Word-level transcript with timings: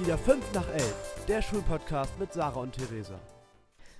Wieder 0.00 0.16
5 0.16 0.54
nach 0.54 0.66
11, 0.66 1.26
der 1.28 1.42
Schulpodcast 1.42 2.18
mit 2.18 2.32
Sarah 2.32 2.60
und 2.60 2.72
Theresa. 2.72 3.20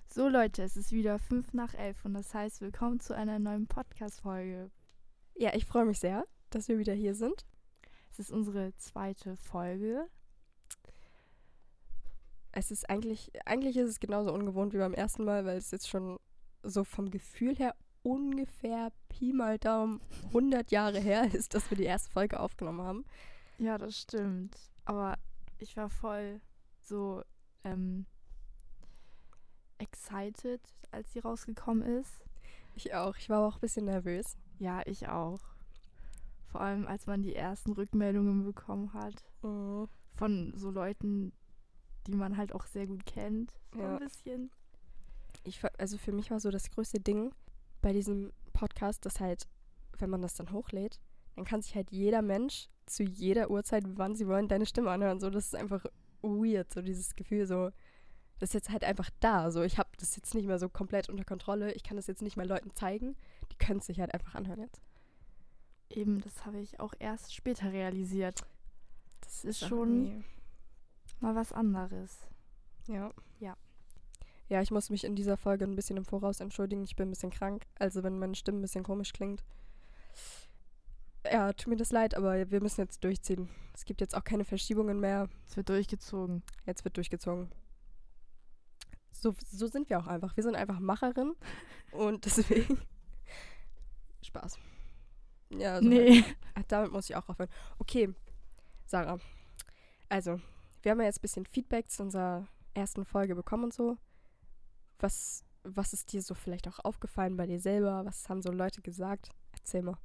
So 0.09 0.29
Leute, 0.29 0.63
es 0.63 0.75
ist 0.75 0.93
wieder 0.93 1.19
5 1.19 1.53
nach 1.53 1.75
11 1.75 2.07
und 2.07 2.15
das 2.15 2.33
heißt, 2.33 2.63
willkommen 2.63 3.01
zu 3.01 3.15
einer 3.15 3.39
neuen 3.39 3.67
Podcast-Folge. 3.67 4.71
Ja, 5.35 5.55
ich 5.55 5.67
freue 5.67 5.85
mich 5.85 6.01
sehr, 6.01 6.25
dass 6.49 6.69
wir 6.69 6.79
wieder 6.79 6.95
hier 6.95 7.15
sind. 7.15 7.45
Es 8.11 8.19
ist 8.19 8.31
unsere 8.31 8.75
zweite 8.77 9.37
Folge. 9.37 10.07
Es 12.51 12.71
ist 12.71 12.89
eigentlich, 12.89 13.31
eigentlich 13.45 13.77
ist 13.77 13.91
es 13.91 14.01
genauso 14.01 14.33
ungewohnt 14.33 14.73
wie 14.73 14.79
beim 14.79 14.95
ersten 14.95 15.25
Mal, 15.25 15.45
weil 15.45 15.59
es 15.59 15.71
jetzt 15.71 15.91
schon 15.91 16.19
so 16.63 16.83
vom 16.83 17.11
Gefühl 17.11 17.57
her 17.57 17.75
ungefähr 18.03 18.91
Pi 19.11 19.35
mal 19.35 19.59
Daumen 19.59 20.01
100 20.29 20.71
Jahre 20.71 20.99
her 20.99 21.25
ist, 21.35 21.55
dass 21.55 21.71
wir 21.71 21.77
die 21.77 21.85
erste 21.85 22.11
Folge 22.11 22.41
aufgenommen 22.41 22.81
haben. 22.81 23.05
Ja, 23.59 23.77
das 23.77 23.99
stimmt. 23.99 24.57
Aber 24.87 25.19
ich 25.61 25.77
war 25.77 25.89
voll 25.91 26.41
so 26.81 27.23
ähm, 27.65 28.07
excited, 29.79 30.61
als 30.91 31.13
sie 31.13 31.21
rausgekommen 31.21 31.83
ist. 32.01 32.23
Ich 32.75 32.95
auch. 32.95 33.17
Ich 33.17 33.29
war 33.29 33.47
auch 33.47 33.55
ein 33.57 33.61
bisschen 33.61 33.87
nervös. 33.87 34.37
Ja, 34.59 34.83
ich 34.87 35.09
auch. 35.09 35.41
Vor 36.47 36.61
allem, 36.61 36.87
als 36.87 37.07
man 37.07 37.23
die 37.23 37.35
ersten 37.35 37.73
Rückmeldungen 37.73 38.45
bekommen 38.45 38.93
hat 38.93 39.25
Mhm. 39.43 39.89
von 40.17 40.53
so 40.57 40.71
Leuten, 40.71 41.33
die 42.07 42.15
man 42.15 42.37
halt 42.37 42.53
auch 42.53 42.67
sehr 42.67 42.87
gut 42.87 43.07
kennt. 43.07 43.53
So 43.73 43.81
Ja. 43.81 43.95
ein 43.97 43.99
bisschen. 44.01 44.51
Ich, 45.45 45.63
also 45.79 45.97
für 45.97 46.13
mich 46.13 46.31
war 46.31 46.41
so 46.41 46.51
das 46.51 46.71
größte 46.71 47.01
Ding 47.01 47.33
bei 47.81 47.93
diesem 47.93 48.33
Podcast, 48.53 49.07
dass 49.07 49.21
halt, 49.21 49.49
wenn 49.99 50.11
man 50.11 50.21
das 50.23 50.35
dann 50.35 50.53
hochlädt, 50.53 51.01
dann 51.41 51.47
kann 51.47 51.63
sich 51.63 51.75
halt 51.75 51.91
jeder 51.91 52.21
Mensch 52.23 52.69
zu 52.87 53.03
jeder 53.03 53.51
Uhrzeit, 53.51 53.85
wann 53.87 54.15
sie 54.17 54.27
wollen, 54.27 54.49
deine 54.49 54.67
Stimme 54.67 54.91
anhören. 54.91 55.21
So, 55.21 55.31
das 55.31 55.47
ist 55.47 55.55
einfach 55.57 55.85
weird, 56.23 56.71
so 56.73 56.83
dieses 56.83 57.15
Gefühl, 57.17 57.47
so, 57.47 57.71
das 58.39 58.51
ist 58.51 58.55
jetzt 58.55 58.71
halt 58.71 58.85
einfach 58.85 59.09
da. 59.21 59.51
So, 59.51 59.63
ich 59.63 59.79
habe 59.79 59.89
das 59.99 60.17
jetzt 60.17 60.35
nicht 60.35 60.47
mehr 60.47 60.59
so 60.59 60.69
komplett 60.69 61.09
unter 61.09 61.25
Kontrolle. 61.25 61.73
Ich 61.73 61.83
kann 61.83 61.97
das 61.97 62.07
jetzt 62.09 62.21
nicht 62.23 62.37
mehr 62.37 62.47
Leuten 62.47 62.75
zeigen. 62.75 63.17
Die 63.53 63.57
können 63.57 63.79
es 63.81 63.87
sich 63.87 64.01
halt 64.01 64.13
einfach 64.13 64.35
anhören 64.35 64.61
jetzt. 64.61 64.83
Eben, 65.89 66.21
das 66.21 66.45
habe 66.47 66.59
ich 66.61 66.79
auch 66.79 66.95
erst 66.99 67.35
später 67.35 67.73
realisiert. 67.73 68.43
Das 69.23 69.45
ist 69.45 69.65
auch 69.65 69.69
schon- 69.69 70.05
irgendwie- 70.07 70.25
Mal 71.21 71.35
was 71.35 71.53
anderes. 71.53 72.19
Ja. 72.87 73.13
Ja. 73.41 73.57
Ja, 74.49 74.63
ich 74.63 74.71
muss 74.71 74.89
mich 74.91 75.05
in 75.05 75.15
dieser 75.17 75.37
Folge 75.37 75.65
ein 75.65 75.77
bisschen 75.77 75.97
im 75.99 76.05
Voraus 76.05 76.41
entschuldigen. 76.41 76.83
Ich 76.85 76.97
bin 76.97 77.09
ein 77.09 77.11
bisschen 77.11 77.31
krank. 77.31 77.67
Also, 77.79 78.03
wenn 78.03 78.19
meine 78.19 78.35
Stimme 78.35 78.59
ein 78.59 78.63
bisschen 78.63 78.85
komisch 78.85 79.13
klingt. 79.13 79.45
Ja, 81.25 81.53
tut 81.53 81.69
mir 81.69 81.77
das 81.77 81.93
leid, 81.93 82.15
aber 82.15 82.51
wir 82.51 82.63
müssen 82.63 82.81
jetzt 82.81 83.05
durchziehen. 83.05 83.49
Es 83.75 83.85
gibt 83.85 84.01
jetzt 84.01 84.17
auch 84.17 84.25
keine 84.25 84.45
Verschiebungen 84.45 85.01
mehr. 85.01 85.29
Es 85.47 85.57
wird 85.57 85.69
durchgezogen. 85.69 86.43
Jetzt 86.67 86.85
wird 86.85 86.97
durchgezogen. 86.97 87.51
So, 89.13 89.35
so 89.51 89.67
sind 89.67 89.91
wir 89.91 89.99
auch 89.99 90.07
einfach. 90.07 90.37
Wir 90.37 90.43
sind 90.43 90.57
einfach 90.57 90.81
Macherin 90.81 91.35
und 91.93 92.25
deswegen. 92.25 92.81
Spaß. 94.23 94.59
Ja, 95.51 95.81
so 95.81 95.89
nee. 95.89 96.25
Ach, 96.55 96.63
damit 96.69 96.93
muss 96.93 97.11
ich 97.11 97.17
auch 97.17 97.29
aufhören. 97.29 97.51
Okay, 97.79 98.15
Sarah. 98.87 99.19
Also, 100.09 100.41
wir 100.83 100.93
haben 100.93 101.01
ja 101.01 101.07
jetzt 101.07 101.19
ein 101.19 101.23
bisschen 101.23 101.47
Feedback 101.47 101.91
zu 101.91 102.03
unserer 102.03 102.47
ersten 102.75 103.05
Folge 103.05 103.35
bekommen 103.35 103.65
und 103.65 103.75
so. 103.75 103.97
Was, 104.99 105.45
was 105.65 105.93
ist 105.93 106.13
dir 106.13 106.23
so 106.23 106.35
vielleicht 106.35 106.69
auch 106.69 106.79
aufgefallen 106.81 107.37
bei 107.37 107.47
dir 107.47 107.61
selber? 107.61 108.05
Was 108.05 108.29
haben 108.29 108.43
so 108.43 108.51
Leute 108.51 108.81
gesagt? 108.81 109.31
Erzähl 109.53 109.83
mal. 109.83 109.99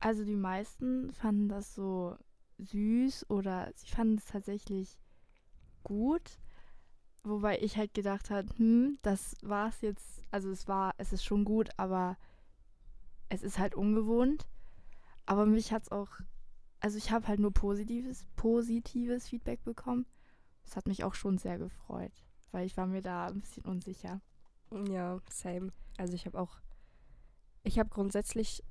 Also 0.00 0.24
die 0.24 0.36
meisten 0.36 1.12
fanden 1.12 1.48
das 1.48 1.74
so 1.74 2.16
süß 2.58 3.30
oder 3.30 3.70
sie 3.74 3.88
fanden 3.88 4.18
es 4.18 4.26
tatsächlich 4.26 4.98
gut. 5.82 6.38
Wobei 7.24 7.58
ich 7.58 7.76
halt 7.76 7.94
gedacht 7.94 8.30
habe, 8.30 8.48
hm, 8.56 8.98
das 9.02 9.36
war 9.42 9.68
es 9.68 9.80
jetzt, 9.80 10.22
also 10.30 10.50
es 10.50 10.68
war, 10.68 10.94
es 10.98 11.12
ist 11.12 11.24
schon 11.24 11.44
gut, 11.44 11.70
aber 11.76 12.16
es 13.28 13.42
ist 13.42 13.58
halt 13.58 13.74
ungewohnt. 13.74 14.48
Aber 15.26 15.44
mich 15.44 15.72
hat 15.72 15.82
es 15.82 15.92
auch, 15.92 16.08
also 16.80 16.96
ich 16.96 17.10
habe 17.10 17.28
halt 17.28 17.40
nur 17.40 17.52
positives, 17.52 18.26
positives 18.36 19.28
Feedback 19.28 19.62
bekommen. 19.64 20.06
Das 20.64 20.76
hat 20.76 20.86
mich 20.86 21.04
auch 21.04 21.14
schon 21.14 21.38
sehr 21.38 21.58
gefreut, 21.58 22.12
weil 22.50 22.66
ich 22.66 22.76
war 22.76 22.86
mir 22.86 23.02
da 23.02 23.26
ein 23.26 23.40
bisschen 23.40 23.64
unsicher. 23.64 24.20
Ja, 24.88 25.20
same. 25.30 25.72
Also 25.96 26.14
ich 26.14 26.26
habe 26.26 26.38
auch, 26.38 26.60
ich 27.62 27.78
habe 27.78 27.88
grundsätzlich, 27.90 28.62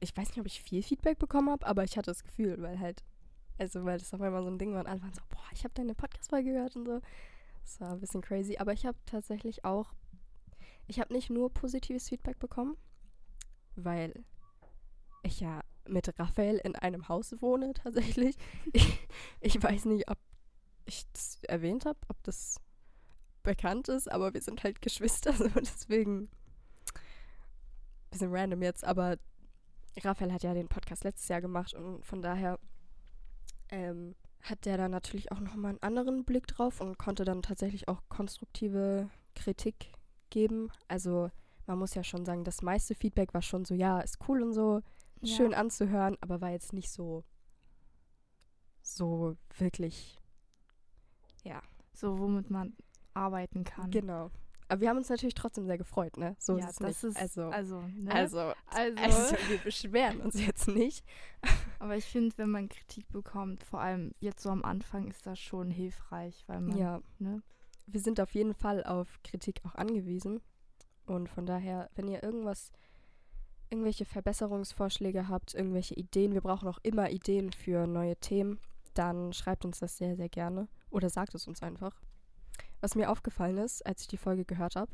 ich 0.00 0.16
weiß 0.16 0.28
nicht, 0.28 0.40
ob 0.40 0.46
ich 0.46 0.62
viel 0.62 0.82
Feedback 0.82 1.18
bekommen 1.18 1.50
habe, 1.50 1.66
aber 1.66 1.84
ich 1.84 1.96
hatte 1.96 2.10
das 2.10 2.24
Gefühl, 2.24 2.60
weil 2.60 2.78
halt, 2.78 3.04
also 3.58 3.84
weil 3.84 3.98
das 3.98 4.12
auf 4.12 4.20
einmal 4.20 4.42
so 4.42 4.48
ein 4.48 4.58
Ding 4.58 4.72
war 4.72 4.80
und 4.80 4.86
Anfang 4.86 5.12
so, 5.14 5.22
boah, 5.28 5.44
ich 5.52 5.64
habe 5.64 5.74
deine 5.74 5.94
Podcast-Folge 5.94 6.52
gehört 6.52 6.76
und 6.76 6.86
so. 6.86 7.00
Das 7.62 7.80
war 7.80 7.92
ein 7.92 8.00
bisschen 8.00 8.20
crazy, 8.20 8.58
aber 8.58 8.72
ich 8.72 8.86
habe 8.86 8.98
tatsächlich 9.06 9.64
auch, 9.64 9.92
ich 10.86 11.00
habe 11.00 11.12
nicht 11.12 11.30
nur 11.30 11.52
positives 11.52 12.08
Feedback 12.08 12.38
bekommen, 12.38 12.76
weil 13.74 14.24
ich 15.22 15.40
ja 15.40 15.60
mit 15.88 16.18
Raphael 16.18 16.58
in 16.58 16.76
einem 16.76 17.08
Haus 17.08 17.34
wohne 17.40 17.72
tatsächlich. 17.74 18.36
Ich, 18.72 19.08
ich 19.40 19.62
weiß 19.62 19.86
nicht, 19.86 20.08
ob 20.10 20.18
ich 20.84 21.04
das 21.12 21.42
erwähnt 21.44 21.86
habe, 21.86 21.98
ob 22.08 22.22
das 22.22 22.60
bekannt 23.42 23.88
ist, 23.88 24.10
aber 24.10 24.34
wir 24.34 24.42
sind 24.42 24.62
halt 24.62 24.80
Geschwister, 24.82 25.32
so 25.32 25.48
deswegen 25.48 26.28
bisschen 28.10 28.34
random 28.34 28.62
jetzt, 28.62 28.84
aber 28.84 29.16
Raphael 30.02 30.32
hat 30.32 30.42
ja 30.42 30.54
den 30.54 30.68
Podcast 30.68 31.04
letztes 31.04 31.28
Jahr 31.28 31.40
gemacht 31.40 31.74
und 31.74 32.04
von 32.04 32.22
daher 32.22 32.58
ähm, 33.70 34.14
hat 34.42 34.64
der 34.64 34.76
da 34.76 34.88
natürlich 34.88 35.32
auch 35.32 35.40
nochmal 35.40 35.70
einen 35.70 35.82
anderen 35.82 36.24
Blick 36.24 36.46
drauf 36.46 36.80
und 36.80 36.98
konnte 36.98 37.24
dann 37.24 37.42
tatsächlich 37.42 37.88
auch 37.88 38.02
konstruktive 38.08 39.08
Kritik 39.34 39.92
geben. 40.30 40.70
Also 40.88 41.30
man 41.66 41.78
muss 41.78 41.94
ja 41.94 42.04
schon 42.04 42.24
sagen, 42.24 42.44
das 42.44 42.62
meiste 42.62 42.94
Feedback 42.94 43.34
war 43.34 43.42
schon 43.42 43.64
so, 43.64 43.74
ja, 43.74 44.00
ist 44.00 44.18
cool 44.28 44.42
und 44.42 44.52
so, 44.52 44.82
schön 45.24 45.54
anzuhören, 45.54 46.16
aber 46.20 46.40
war 46.40 46.50
jetzt 46.50 46.72
nicht 46.72 46.90
so, 46.90 47.24
so 48.82 49.36
wirklich, 49.58 50.20
ja, 51.42 51.62
So, 51.92 52.18
womit 52.18 52.50
man 52.50 52.76
arbeiten 53.14 53.64
kann. 53.64 53.90
genau. 53.90 54.30
Aber 54.68 54.80
wir 54.80 54.88
haben 54.88 54.96
uns 54.96 55.08
natürlich 55.08 55.34
trotzdem 55.34 55.66
sehr 55.66 55.78
gefreut, 55.78 56.16
ne? 56.16 56.34
So 56.38 56.58
ja, 56.58 56.64
ist 56.64 56.70
es 56.70 56.76
das 56.76 57.02
nicht. 57.02 57.16
ist, 57.16 57.22
also, 57.22 57.48
also, 57.50 57.80
ne? 57.96 58.12
also, 58.12 58.38
also, 58.66 59.02
also, 59.02 59.36
wir 59.48 59.58
beschweren 59.58 60.20
uns 60.20 60.44
jetzt 60.44 60.66
nicht. 60.68 61.04
Aber 61.78 61.96
ich 61.96 62.04
finde, 62.04 62.36
wenn 62.38 62.50
man 62.50 62.68
Kritik 62.68 63.08
bekommt, 63.12 63.62
vor 63.62 63.80
allem 63.80 64.12
jetzt 64.18 64.42
so 64.42 64.50
am 64.50 64.64
Anfang, 64.64 65.08
ist 65.08 65.26
das 65.26 65.38
schon 65.38 65.70
hilfreich, 65.70 66.44
weil 66.48 66.60
man, 66.60 66.76
Ja, 66.76 67.00
ne? 67.18 67.42
wir 67.86 68.00
sind 68.00 68.20
auf 68.20 68.34
jeden 68.34 68.54
Fall 68.54 68.82
auf 68.84 69.20
Kritik 69.22 69.60
auch 69.64 69.74
angewiesen. 69.76 70.40
Und 71.06 71.28
von 71.28 71.46
daher, 71.46 71.88
wenn 71.94 72.08
ihr 72.08 72.22
irgendwas, 72.24 72.72
irgendwelche 73.70 74.04
Verbesserungsvorschläge 74.04 75.28
habt, 75.28 75.54
irgendwelche 75.54 75.94
Ideen, 75.94 76.34
wir 76.34 76.40
brauchen 76.40 76.68
auch 76.68 76.78
immer 76.82 77.10
Ideen 77.10 77.52
für 77.52 77.86
neue 77.86 78.16
Themen, 78.16 78.58
dann 78.94 79.32
schreibt 79.32 79.64
uns 79.64 79.78
das 79.78 79.96
sehr, 79.96 80.16
sehr 80.16 80.28
gerne. 80.28 80.68
Oder 80.90 81.10
sagt 81.10 81.34
es 81.34 81.46
uns 81.46 81.62
einfach. 81.62 82.00
Was 82.80 82.94
mir 82.94 83.10
aufgefallen 83.10 83.58
ist, 83.58 83.84
als 83.86 84.02
ich 84.02 84.08
die 84.08 84.16
Folge 84.16 84.44
gehört 84.44 84.76
habe, 84.76 84.92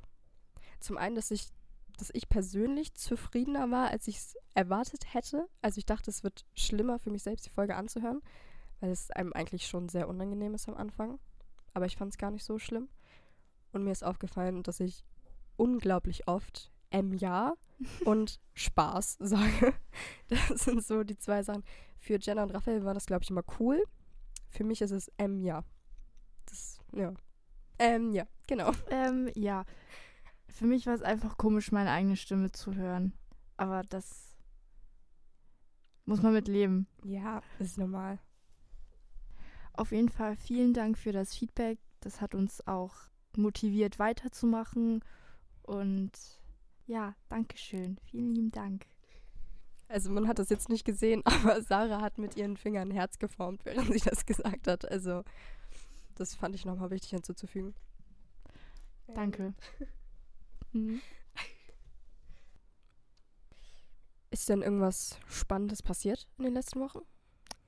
zum 0.80 0.96
einen, 0.96 1.14
dass 1.14 1.30
ich, 1.30 1.48
dass 1.98 2.10
ich 2.12 2.28
persönlich 2.28 2.94
zufriedener 2.94 3.70
war, 3.70 3.88
als 3.88 4.08
ich 4.08 4.16
es 4.16 4.36
erwartet 4.54 5.14
hätte. 5.14 5.48
Also 5.60 5.78
ich 5.78 5.86
dachte, 5.86 6.10
es 6.10 6.22
wird 6.22 6.44
schlimmer 6.54 6.98
für 6.98 7.10
mich 7.10 7.22
selbst, 7.22 7.46
die 7.46 7.50
Folge 7.50 7.76
anzuhören, 7.76 8.20
weil 8.80 8.90
es 8.90 9.10
einem 9.10 9.32
eigentlich 9.32 9.66
schon 9.66 9.88
sehr 9.88 10.08
unangenehm 10.08 10.54
ist 10.54 10.68
am 10.68 10.76
Anfang. 10.76 11.18
Aber 11.74 11.86
ich 11.86 11.96
fand 11.96 12.12
es 12.12 12.18
gar 12.18 12.30
nicht 12.30 12.44
so 12.44 12.58
schlimm. 12.58 12.88
Und 13.72 13.84
mir 13.84 13.92
ist 13.92 14.04
aufgefallen, 14.04 14.62
dass 14.62 14.80
ich 14.80 15.04
unglaublich 15.56 16.28
oft 16.28 16.70
M 16.90 17.12
ja 17.12 17.54
und 18.04 18.40
Spaß 18.54 19.16
sage. 19.20 19.74
Das 20.28 20.64
sind 20.64 20.84
so 20.84 21.04
die 21.04 21.16
zwei 21.16 21.42
Sachen. 21.42 21.64
Für 21.98 22.18
Jenna 22.20 22.42
und 22.42 22.50
Raphael 22.50 22.84
war 22.84 22.94
das, 22.94 23.06
glaube 23.06 23.22
ich, 23.22 23.30
immer 23.30 23.44
cool. 23.58 23.82
Für 24.50 24.64
mich 24.64 24.82
ist 24.82 24.90
es 24.90 25.08
M 25.16 25.40
ja. 25.40 25.64
Das, 26.46 26.80
ja. 26.92 27.14
Ähm, 27.82 28.12
ja, 28.12 28.28
genau. 28.46 28.70
Ähm, 28.90 29.28
ja. 29.34 29.64
Für 30.46 30.66
mich 30.66 30.86
war 30.86 30.94
es 30.94 31.02
einfach 31.02 31.36
komisch, 31.36 31.72
meine 31.72 31.90
eigene 31.90 32.16
Stimme 32.16 32.52
zu 32.52 32.76
hören. 32.76 33.12
Aber 33.56 33.82
das 33.82 34.36
muss 36.04 36.22
man 36.22 36.32
mit 36.32 36.46
leben. 36.46 36.86
Ja, 37.02 37.42
ist 37.58 37.78
normal. 37.78 38.20
Auf 39.72 39.90
jeden 39.90 40.10
Fall 40.10 40.36
vielen 40.36 40.74
Dank 40.74 40.96
für 40.96 41.10
das 41.10 41.34
Feedback. 41.34 41.80
Das 41.98 42.20
hat 42.20 42.36
uns 42.36 42.64
auch 42.68 42.94
motiviert, 43.36 43.98
weiterzumachen. 43.98 45.02
Und 45.62 46.12
ja, 46.86 47.16
Dankeschön. 47.28 47.98
Vielen 48.04 48.32
lieben 48.32 48.52
Dank. 48.52 48.86
Also 49.88 50.08
man 50.10 50.28
hat 50.28 50.38
das 50.38 50.50
jetzt 50.50 50.68
nicht 50.68 50.84
gesehen, 50.84 51.22
aber 51.24 51.60
Sarah 51.62 52.00
hat 52.00 52.18
mit 52.18 52.36
ihren 52.36 52.56
Fingern 52.56 52.90
ein 52.90 52.94
Herz 52.94 53.18
geformt, 53.18 53.64
während 53.64 53.92
sie 53.92 54.08
das 54.08 54.24
gesagt 54.24 54.68
hat. 54.68 54.88
Also 54.88 55.24
das 56.14 56.34
fand 56.34 56.54
ich 56.54 56.64
nochmal 56.64 56.90
wichtig 56.90 57.10
hinzuzufügen. 57.10 57.74
Danke. 59.14 59.54
Mhm. 60.74 61.02
Ist 64.30 64.48
denn 64.48 64.62
irgendwas 64.62 65.18
Spannendes 65.26 65.82
passiert 65.82 66.26
in 66.38 66.44
den 66.44 66.54
letzten 66.54 66.80
Wochen? 66.80 67.00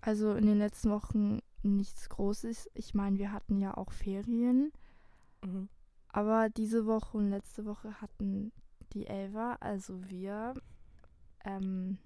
Also 0.01 0.33
in 0.33 0.47
den 0.47 0.57
letzten 0.57 0.91
Wochen 0.91 1.41
nichts 1.63 2.09
Großes. 2.09 2.71
Ich 2.73 2.95
meine, 2.95 3.19
wir 3.19 3.31
hatten 3.31 3.61
ja 3.61 3.77
auch 3.77 3.93
Ferien. 3.93 4.73
Mhm. 5.45 5.69
Aber 6.09 6.49
diese 6.49 6.87
Woche 6.87 7.19
und 7.19 7.29
letzte 7.29 7.67
Woche 7.67 8.01
hatten 8.01 8.53
die 8.95 9.07
Elva, 9.07 9.59
also 9.61 10.09
wir, 10.09 10.55
ähm, 11.45 11.99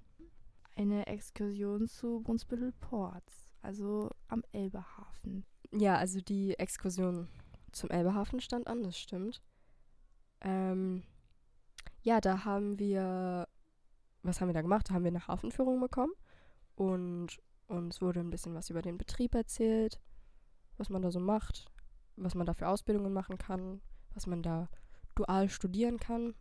eine 0.74 1.06
Exkursion 1.06 1.86
zu 1.86 2.20
Brunsbüttel 2.20 2.72
Ports, 2.72 3.46
also 3.62 4.10
am 4.28 4.42
Elbehafen. 4.52 5.44
Ja, 5.72 5.96
also 5.96 6.20
die 6.20 6.58
Exkursion 6.58 7.28
zum 7.72 7.90
Elbehafen 7.90 8.40
stand 8.40 8.66
an, 8.66 8.82
das 8.82 8.98
stimmt. 8.98 9.42
Ähm, 10.40 11.02
ja, 12.02 12.20
da 12.20 12.44
haben 12.44 12.78
wir, 12.78 13.48
was 14.22 14.40
haben 14.40 14.48
wir 14.48 14.54
da 14.54 14.62
gemacht? 14.62 14.88
Da 14.88 14.94
haben 14.94 15.04
wir 15.04 15.10
eine 15.10 15.26
Hafenführung 15.26 15.80
bekommen 15.80 16.12
und 16.74 17.38
uns 17.66 18.00
wurde 18.00 18.20
ein 18.20 18.30
bisschen 18.30 18.54
was 18.54 18.70
über 18.70 18.82
den 18.82 18.96
Betrieb 18.96 19.34
erzählt, 19.34 20.00
was 20.78 20.88
man 20.88 21.02
da 21.02 21.10
so 21.10 21.20
macht, 21.20 21.70
was 22.16 22.34
man 22.34 22.46
da 22.46 22.54
für 22.54 22.68
Ausbildungen 22.68 23.12
machen 23.12 23.36
kann, 23.36 23.80
was 24.14 24.26
man 24.26 24.42
da 24.42 24.68
dual 25.14 25.48
studieren 25.48 25.98
kann. 25.98 26.34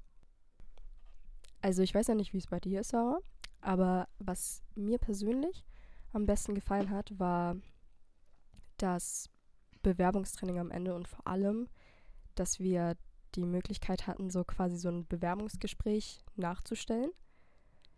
Also 1.62 1.82
ich 1.82 1.94
weiß 1.94 2.08
ja 2.08 2.16
nicht, 2.16 2.34
wie 2.34 2.38
es 2.38 2.48
bei 2.48 2.60
dir 2.60 2.82
ist, 2.82 2.92
Sarah, 2.92 3.20
aber 3.62 4.08
was 4.20 4.62
mir 4.76 5.00
persönlich 5.00 5.66
am 6.14 6.26
besten 6.26 6.56
gefallen 6.56 6.92
hat, 6.92 7.20
war 7.20 7.58
das 8.78 9.30
Bewerbungstraining 9.84 10.60
am 10.60 10.72
Ende 10.72 10.94
und 10.96 11.08
vor 11.08 11.26
allem, 11.28 11.70
dass 12.36 12.60
wir 12.60 12.96
die 13.36 13.46
Möglichkeit 13.46 14.08
hatten, 14.08 14.30
so 14.30 14.44
quasi 14.44 14.78
so 14.78 14.90
ein 14.90 15.08
Bewerbungsgespräch 15.08 16.24
nachzustellen. 16.36 17.12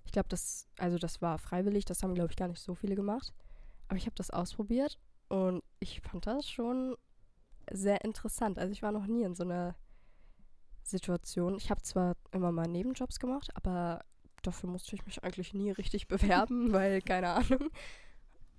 Ich 0.05 0.11
glaube, 0.11 0.29
das, 0.29 0.67
also 0.77 0.97
das 0.97 1.21
war 1.21 1.37
freiwillig, 1.37 1.85
das 1.85 2.03
haben, 2.03 2.15
glaube 2.15 2.31
ich, 2.31 2.37
gar 2.37 2.47
nicht 2.47 2.61
so 2.61 2.75
viele 2.75 2.95
gemacht. 2.95 3.33
Aber 3.87 3.97
ich 3.97 4.05
habe 4.05 4.15
das 4.15 4.31
ausprobiert 4.31 4.99
und 5.27 5.63
ich 5.79 6.01
fand 6.01 6.25
das 6.25 6.49
schon 6.49 6.95
sehr 7.71 8.03
interessant. 8.03 8.57
Also 8.57 8.71
ich 8.71 8.81
war 8.81 8.91
noch 8.91 9.05
nie 9.05 9.23
in 9.23 9.35
so 9.35 9.43
einer 9.43 9.75
Situation. 10.83 11.57
Ich 11.57 11.69
habe 11.69 11.81
zwar 11.81 12.15
immer 12.31 12.51
mal 12.51 12.67
Nebenjobs 12.67 13.19
gemacht, 13.19 13.49
aber 13.55 14.03
dafür 14.41 14.69
musste 14.69 14.95
ich 14.95 15.05
mich 15.05 15.23
eigentlich 15.23 15.53
nie 15.53 15.71
richtig 15.71 16.07
bewerben, 16.07 16.71
weil 16.71 17.01
keine 17.01 17.29
Ahnung. 17.29 17.69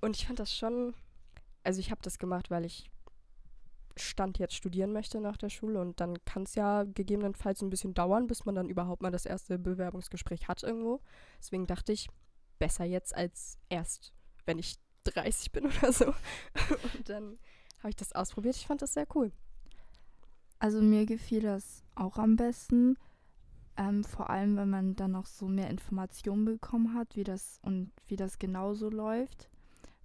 Und 0.01 0.17
ich 0.17 0.27
fand 0.27 0.39
das 0.39 0.57
schon, 0.57 0.95
also 1.65 1.81
ich 1.81 1.91
habe 1.91 2.03
das 2.03 2.19
gemacht, 2.19 2.51
weil 2.51 2.65
ich 2.65 2.91
Stand 3.97 4.39
jetzt 4.39 4.55
studieren 4.55 4.93
möchte 4.93 5.21
nach 5.21 5.37
der 5.37 5.51
Schule 5.51 5.81
und 5.81 6.01
dann 6.01 6.23
kann 6.25 6.45
es 6.45 6.55
ja 6.55 6.85
gegebenenfalls 6.85 7.63
ein 7.63 7.71
bisschen 7.71 7.95
dauern, 7.95 8.27
bis 8.27 8.45
man 8.45 8.55
dann 8.55 8.69
überhaupt 8.69 9.03
mal 9.03 9.11
das 9.11 9.27
erste 9.27 9.59
Bewerbungsgespräch 9.59 10.49
hat 10.49 10.63
irgendwo. 10.63 11.01
Deswegen 11.39 11.67
dachte 11.67 11.93
ich, 11.93 12.09
besser 12.59 12.85
jetzt 12.85 13.15
als 13.15 13.59
erst, 13.69 14.13
wenn 14.47 14.59
ich 14.59 14.79
30 15.05 15.53
bin 15.53 15.67
oder 15.83 15.93
so. 15.93 16.07
Und 16.07 17.09
dann 17.09 17.39
habe 17.79 17.91
ich 17.91 17.97
das 17.97 18.13
ausprobiert. 18.13 18.57
Ich 18.57 18.67
fand 18.67 18.83
das 18.83 18.95
sehr 18.95 19.07
cool. 19.15 19.33
Also 20.59 20.81
mir 20.81 21.07
gefiel 21.07 21.41
das 21.41 21.83
auch 21.95 22.19
am 22.19 22.37
besten. 22.37 22.97
Ähm, 23.77 24.05
vor 24.05 24.29
allem, 24.29 24.57
wenn 24.57 24.69
man 24.69 24.95
dann 24.95 25.13
noch 25.13 25.27
so 25.27 25.49
mehr 25.49 25.71
Informationen 25.71 26.45
bekommen 26.45 26.95
hat, 26.95 27.17
wie 27.17 27.25
das 27.25 27.59
und 27.63 27.93
wie 28.07 28.17
das 28.17 28.39
genauso 28.39 28.91
läuft. 28.91 29.49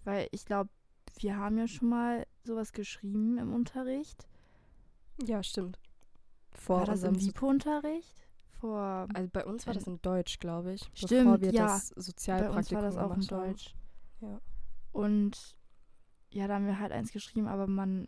Weil 0.06 0.28
ich 0.32 0.46
glaube, 0.46 0.70
wir 1.18 1.38
haben 1.38 1.58
ja 1.58 1.68
schon 1.68 1.90
mal 1.90 2.26
sowas 2.44 2.74
geschrieben 2.74 3.38
im 3.38 3.54
Unterricht. 3.54 4.28
Ja, 5.24 5.44
stimmt. 5.44 5.80
Vor 6.52 6.80
war 6.80 6.86
das 6.86 7.04
im 7.04 7.20
WIPO-Unterricht? 7.20 8.28
Vor 8.60 9.08
also 9.14 9.30
bei 9.32 9.46
uns 9.46 9.68
war 9.68 9.74
das 9.74 9.88
in 9.88 10.02
Deutsch, 10.02 10.40
glaube 10.40 10.74
ich. 10.74 10.90
bevor 10.92 11.08
Stimmt, 11.08 11.42
wir 11.42 11.52
ja. 11.52 11.68
das 11.68 11.90
bei 11.90 11.96
uns 11.96 12.06
Sozialpraktikum 12.06 12.76
war 12.76 12.90
das 12.90 12.98
auch 12.98 13.16
in. 13.16 13.22
Deutsch. 13.22 13.76
Ja. 14.22 14.42
Und 14.92 15.56
ja, 16.32 16.48
da 16.48 16.56
haben 16.56 16.66
wir 16.66 16.80
halt 16.80 16.92
eins 16.92 17.12
geschrieben, 17.12 17.48
aber 17.48 17.68
man, 17.68 18.08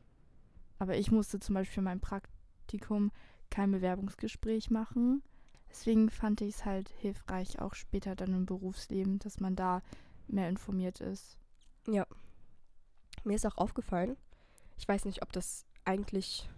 aber 0.80 0.98
ich 0.98 1.12
musste 1.12 1.40
zum 1.40 1.56
Beispiel 1.56 1.76
für 1.76 1.82
mein 1.82 2.00
Praktikum 2.00 3.12
kein 3.50 3.72
Bewerbungsgespräch 3.72 4.70
machen. 4.70 5.22
Deswegen 5.70 6.10
fand 6.10 6.42
ich 6.42 6.56
es 6.56 6.66
halt 6.66 6.90
hilfreich, 6.90 7.60
auch 7.60 7.76
später 7.76 8.16
dann 8.16 8.34
im 8.34 8.46
Berufsleben, 8.46 9.20
dass 9.20 9.40
man 9.40 9.56
da 9.56 9.82
mehr 10.28 10.50
informiert 10.50 11.02
ist. 11.02 11.38
Mir 13.28 13.36
ist 13.36 13.46
auch 13.46 13.58
aufgefallen, 13.58 14.18
ich 14.78 14.88
weiß 14.88 15.06
nicht, 15.06 15.22
ob 15.22 15.32
das 15.32 15.66
eigentlich 15.86 16.50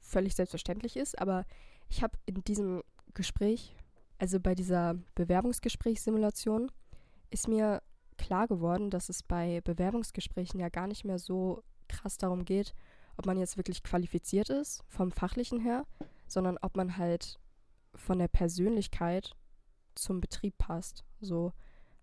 völlig 0.00 0.34
selbstverständlich 0.34 0.96
ist, 0.96 1.18
aber 1.18 1.44
ich 1.88 2.02
habe 2.02 2.18
in 2.26 2.42
diesem 2.44 2.82
Gespräch, 3.14 3.76
also 4.18 4.40
bei 4.40 4.54
dieser 4.54 4.94
Bewerbungsgesprächssimulation, 5.14 6.70
ist 7.30 7.48
mir 7.48 7.82
klar 8.16 8.48
geworden, 8.48 8.90
dass 8.90 9.08
es 9.08 9.22
bei 9.22 9.60
Bewerbungsgesprächen 9.62 10.58
ja 10.58 10.68
gar 10.68 10.86
nicht 10.86 11.04
mehr 11.04 11.18
so 11.18 11.62
krass 11.88 12.16
darum 12.16 12.44
geht, 12.44 12.74
ob 13.16 13.26
man 13.26 13.38
jetzt 13.38 13.56
wirklich 13.56 13.82
qualifiziert 13.82 14.50
ist, 14.50 14.82
vom 14.88 15.10
fachlichen 15.10 15.60
her, 15.60 15.86
sondern 16.26 16.58
ob 16.62 16.76
man 16.76 16.96
halt 16.96 17.38
von 17.94 18.18
der 18.18 18.28
Persönlichkeit 18.28 19.34
zum 19.94 20.20
Betrieb 20.20 20.56
passt. 20.58 21.04
So, 21.20 21.52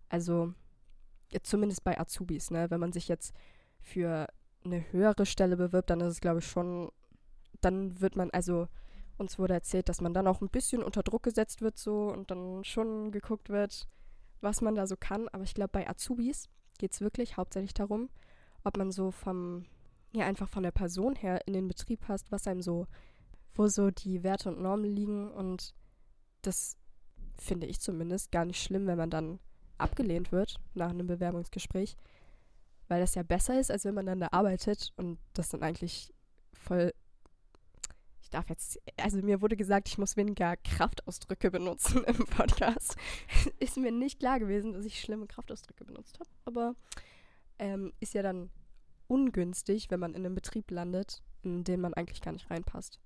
also 0.08 0.54
zumindest 1.42 1.84
bei 1.84 1.98
Azubis, 1.98 2.50
ne? 2.50 2.70
Wenn 2.70 2.80
man 2.80 2.92
sich 2.92 3.08
jetzt 3.08 3.34
für 3.86 4.26
eine 4.64 4.84
höhere 4.92 5.26
Stelle 5.26 5.56
bewirbt, 5.56 5.90
dann 5.90 6.00
ist 6.00 6.14
es, 6.14 6.20
glaube 6.20 6.40
ich, 6.40 6.46
schon, 6.46 6.90
dann 7.60 8.00
wird 8.00 8.16
man, 8.16 8.30
also 8.30 8.66
uns 9.16 9.38
wurde 9.38 9.54
erzählt, 9.54 9.88
dass 9.88 10.00
man 10.00 10.12
dann 10.12 10.26
auch 10.26 10.40
ein 10.40 10.48
bisschen 10.48 10.82
unter 10.82 11.02
Druck 11.02 11.22
gesetzt 11.22 11.62
wird 11.62 11.78
so 11.78 12.08
und 12.08 12.30
dann 12.30 12.64
schon 12.64 13.12
geguckt 13.12 13.48
wird, 13.48 13.88
was 14.40 14.60
man 14.60 14.74
da 14.74 14.86
so 14.86 14.96
kann. 14.96 15.28
Aber 15.28 15.44
ich 15.44 15.54
glaube, 15.54 15.70
bei 15.72 15.88
Azubis 15.88 16.48
geht 16.78 16.92
es 16.92 17.00
wirklich 17.00 17.36
hauptsächlich 17.36 17.74
darum, 17.74 18.10
ob 18.64 18.76
man 18.76 18.90
so 18.90 19.12
vom, 19.12 19.64
ja, 20.12 20.26
einfach 20.26 20.48
von 20.48 20.64
der 20.64 20.72
Person 20.72 21.14
her 21.14 21.46
in 21.46 21.54
den 21.54 21.68
Betrieb 21.68 22.00
passt, 22.00 22.32
was 22.32 22.46
einem 22.48 22.62
so, 22.62 22.86
wo 23.54 23.68
so 23.68 23.90
die 23.90 24.24
Werte 24.24 24.48
und 24.48 24.60
Normen 24.60 24.90
liegen 24.90 25.30
und 25.30 25.74
das 26.42 26.76
finde 27.38 27.66
ich 27.66 27.80
zumindest 27.80 28.32
gar 28.32 28.44
nicht 28.44 28.62
schlimm, 28.62 28.86
wenn 28.86 28.98
man 28.98 29.10
dann 29.10 29.38
abgelehnt 29.78 30.32
wird 30.32 30.56
nach 30.74 30.90
einem 30.90 31.06
Bewerbungsgespräch, 31.06 31.96
weil 32.88 33.00
das 33.00 33.14
ja 33.14 33.22
besser 33.22 33.58
ist, 33.58 33.70
als 33.70 33.84
wenn 33.84 33.94
man 33.94 34.06
dann 34.06 34.20
da 34.20 34.28
arbeitet 34.32 34.92
und 34.96 35.18
das 35.34 35.48
dann 35.48 35.62
eigentlich 35.62 36.12
voll. 36.52 36.92
Ich 38.22 38.30
darf 38.30 38.48
jetzt, 38.48 38.80
also 39.00 39.22
mir 39.22 39.40
wurde 39.40 39.56
gesagt, 39.56 39.88
ich 39.88 39.98
muss 39.98 40.16
weniger 40.16 40.56
Kraftausdrücke 40.56 41.50
benutzen 41.52 42.02
im 42.04 42.16
Podcast. 42.26 42.96
ist 43.60 43.76
mir 43.76 43.92
nicht 43.92 44.18
klar 44.18 44.40
gewesen, 44.40 44.72
dass 44.72 44.84
ich 44.84 45.00
schlimme 45.00 45.26
Kraftausdrücke 45.28 45.84
benutzt 45.84 46.18
habe, 46.18 46.30
aber 46.44 46.74
ähm, 47.60 47.92
ist 48.00 48.14
ja 48.14 48.22
dann 48.22 48.50
ungünstig, 49.06 49.90
wenn 49.90 50.00
man 50.00 50.14
in 50.14 50.26
einem 50.26 50.34
Betrieb 50.34 50.70
landet, 50.72 51.22
in 51.42 51.62
den 51.62 51.80
man 51.80 51.94
eigentlich 51.94 52.20
gar 52.20 52.32
nicht 52.32 52.50
reinpasst. 52.50 52.98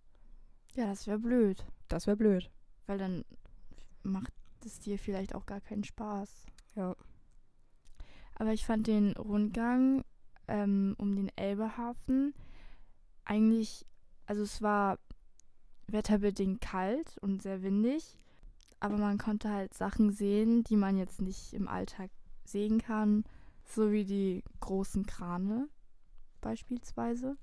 Ja, 0.75 0.87
das 0.87 1.07
wäre 1.07 1.19
blöd, 1.19 1.67
Das 1.89 2.07
wäre 2.07 2.17
blöd. 2.17 2.51
weil 2.87 2.97
dann 2.97 3.25
macht 4.03 4.33
es 4.65 4.79
dir 4.81 4.99
vielleicht 4.99 5.35
auch 5.35 5.45
gar 5.45 5.61
keinen 5.61 5.85
Spaß. 5.85 6.47
Ja. 6.77 6.97
Aber 8.41 8.55
ich 8.55 8.65
fand 8.65 8.87
den 8.87 9.13
Rundgang 9.19 10.03
ähm, 10.49 10.95
um 10.97 11.15
den 11.15 11.31
Elbehafen 11.37 12.33
eigentlich, 13.27 13.85
also 14.25 14.43
es 14.43 14.63
war 14.63 14.99
wetterbedingt 15.89 16.63
kalt 16.63 17.19
und 17.19 17.43
sehr 17.43 17.63
windig, 17.63 18.17
aber 18.81 18.97
man 18.97 19.19
konnte 19.19 19.51
halt 19.51 19.75
Sachen 19.75 20.11
sehen, 20.11 20.65
die 20.65 20.77
man 20.77 20.97
jetzt 20.97 21.21
nicht 21.21 21.53
im 21.53 21.69
Alltag 21.69 22.09
sehen 22.45 22.81
kann, 22.81 23.25
so 23.67 23.93
wie 23.93 24.07
die 24.07 24.43
großen 24.61 25.05
Krane 25.05 25.69
beispielsweise. 26.41 27.37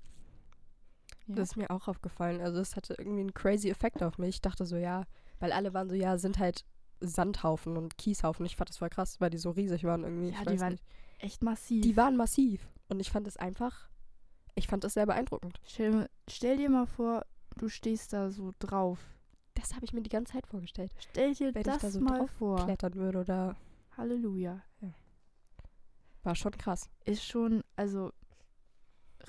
Ja. 1.28 1.36
Das 1.36 1.50
ist 1.50 1.58
mir 1.58 1.70
auch 1.70 1.88
aufgefallen. 1.88 2.42
Also 2.42 2.60
es 2.60 2.76
hatte 2.76 2.96
irgendwie 2.98 3.20
einen 3.20 3.36
crazy 3.36 3.70
Effekt 3.70 4.02
auf 4.02 4.18
mich. 4.18 4.30
Ich 4.30 4.42
dachte 4.42 4.66
so, 4.66 4.78
ja, 4.78 5.04
weil 5.40 5.52
alle 5.52 5.76
waren 5.76 5.90
so, 5.90 5.96
ja, 5.96 6.18
sind 6.18 6.40
halt 6.40 6.66
Sandhaufen 7.00 7.78
und 7.78 7.98
Kieshaufen. 7.98 8.46
Ich 8.46 8.56
fand 8.56 8.70
das 8.70 8.78
voll 8.78 8.90
krass, 8.90 9.20
weil 9.20 9.30
die 9.30 9.38
so 9.38 9.52
riesig 9.52 9.84
waren 9.84 10.04
irgendwie. 10.04 10.30
Ja, 10.30 10.42
ich 10.42 10.48
die 10.48 10.60
waren 10.60 10.72
nicht. 10.74 10.84
Echt 11.20 11.44
massiv. 11.44 11.82
die 11.82 11.98
waren 11.98 12.16
massiv. 12.16 12.68
Und 12.90 13.00
ich 13.00 13.12
fand 13.12 13.28
es 13.28 13.38
einfach, 13.38 13.90
ich 14.56 14.68
fand 14.68 14.84
das 14.84 14.94
sehr 14.94 15.06
beeindruckend. 15.06 15.60
stell, 15.66 16.10
stell 16.30 16.58
dir 16.58 16.70
mal 16.70 16.86
vor, 16.86 17.26
du 17.58 17.70
stehst 17.70 18.14
da 18.14 18.30
so 18.30 18.54
drauf. 18.60 19.00
Das 19.56 19.74
habe 19.74 19.86
ich 19.86 19.94
mir 19.94 20.02
die 20.02 20.10
ganze 20.10 20.34
Zeit 20.34 20.46
vorgestellt. 20.48 20.92
Stell 21.00 21.34
dir 21.34 21.54
Wenn 21.54 21.62
ich 21.62 21.68
das 21.68 21.82
da 21.82 21.90
so 21.90 22.00
mal 22.00 22.20
drauf 22.20 22.32
vor. 22.32 22.64
Klettern 22.64 22.94
würde 22.96 23.20
oder 23.20 23.56
Halleluja. 23.98 24.62
war 26.24 26.36
schon 26.36 26.52
krass. 26.52 26.90
Ist 27.06 27.24
schon, 27.24 27.64
also 27.76 28.12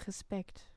Respekt. 0.06 0.70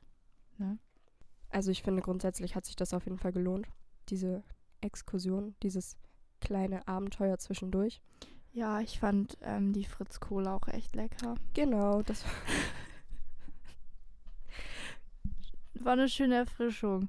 Also 1.50 1.72
ich 1.72 1.84
finde 1.84 2.02
grundsätzlich 2.02 2.56
hat 2.56 2.66
sich 2.66 2.76
das 2.76 2.94
auf 2.94 3.06
jeden 3.06 3.18
Fall 3.18 3.34
gelohnt. 3.34 3.68
Diese 4.10 4.44
Exkursion, 4.80 5.56
dieses 5.64 5.98
kleine 6.42 6.88
Abenteuer 6.88 7.38
zwischendurch. 7.38 8.02
Ja, 8.52 8.82
ich 8.82 9.00
fand 9.00 9.38
ähm, 9.42 9.72
die 9.72 9.86
Fritz 9.86 10.20
Cola 10.20 10.56
auch 10.56 10.68
echt 10.68 10.96
lecker. 10.96 11.36
Genau, 11.54 12.02
das 12.02 12.26
War 15.74 15.94
eine 15.94 16.10
schöne 16.10 16.36
Erfrischung. 16.36 17.08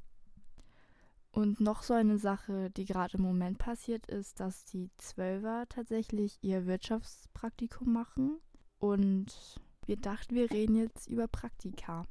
Und 1.33 1.61
noch 1.61 1.83
so 1.83 1.95
eine 1.95 2.19
Sache, 2.19 2.71
die 2.71 2.85
gerade 2.85 3.17
im 3.17 3.25
Moment 3.25 3.59
passiert, 3.59 4.07
ist, 4.07 4.39
dass 4.39 4.65
die 4.67 4.91
Zwölfer 4.99 5.65
tatsächlich 5.69 6.39
ihr 6.43 6.67
Wirtschaftspraktikum 6.67 7.93
machen. 7.93 8.39
Und 8.79 9.61
wir 9.87 9.97
dachten, 9.97 10.35
wir 10.35 10.51
reden 10.51 10.77
jetzt 10.77 11.09
über 11.09 11.27
Praktika. 11.27 12.07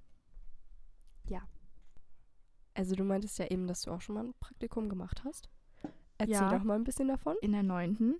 Also 2.73 2.95
du 2.95 3.03
meintest 3.03 3.37
ja 3.39 3.47
eben, 3.47 3.67
dass 3.67 3.81
du 3.81 3.91
auch 3.91 4.01
schon 4.01 4.15
mal 4.15 4.25
ein 4.25 4.33
Praktikum 4.39 4.89
gemacht 4.89 5.23
hast. 5.25 5.49
Erzähl 6.21 6.35
Ja. 6.35 6.57
doch 6.57 6.63
mal 6.63 6.75
ein 6.75 6.83
bisschen 6.83 7.07
davon. 7.07 7.35
In 7.41 7.51
der 7.51 7.63
neunten. 7.63 8.15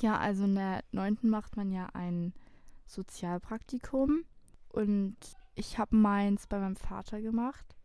Ja, 0.00 0.18
also 0.18 0.44
in 0.44 0.54
der 0.54 0.82
neunten 0.90 1.28
macht 1.28 1.56
man 1.56 1.70
ja 1.70 1.86
ein 1.92 2.32
Sozialpraktikum. 2.86 4.24
Und 4.68 5.16
ich 5.54 5.78
habe 5.78 5.94
meins 5.96 6.46
bei 6.46 6.58
meinem 6.58 6.76
Vater 6.76 7.20
gemacht. 7.20 7.76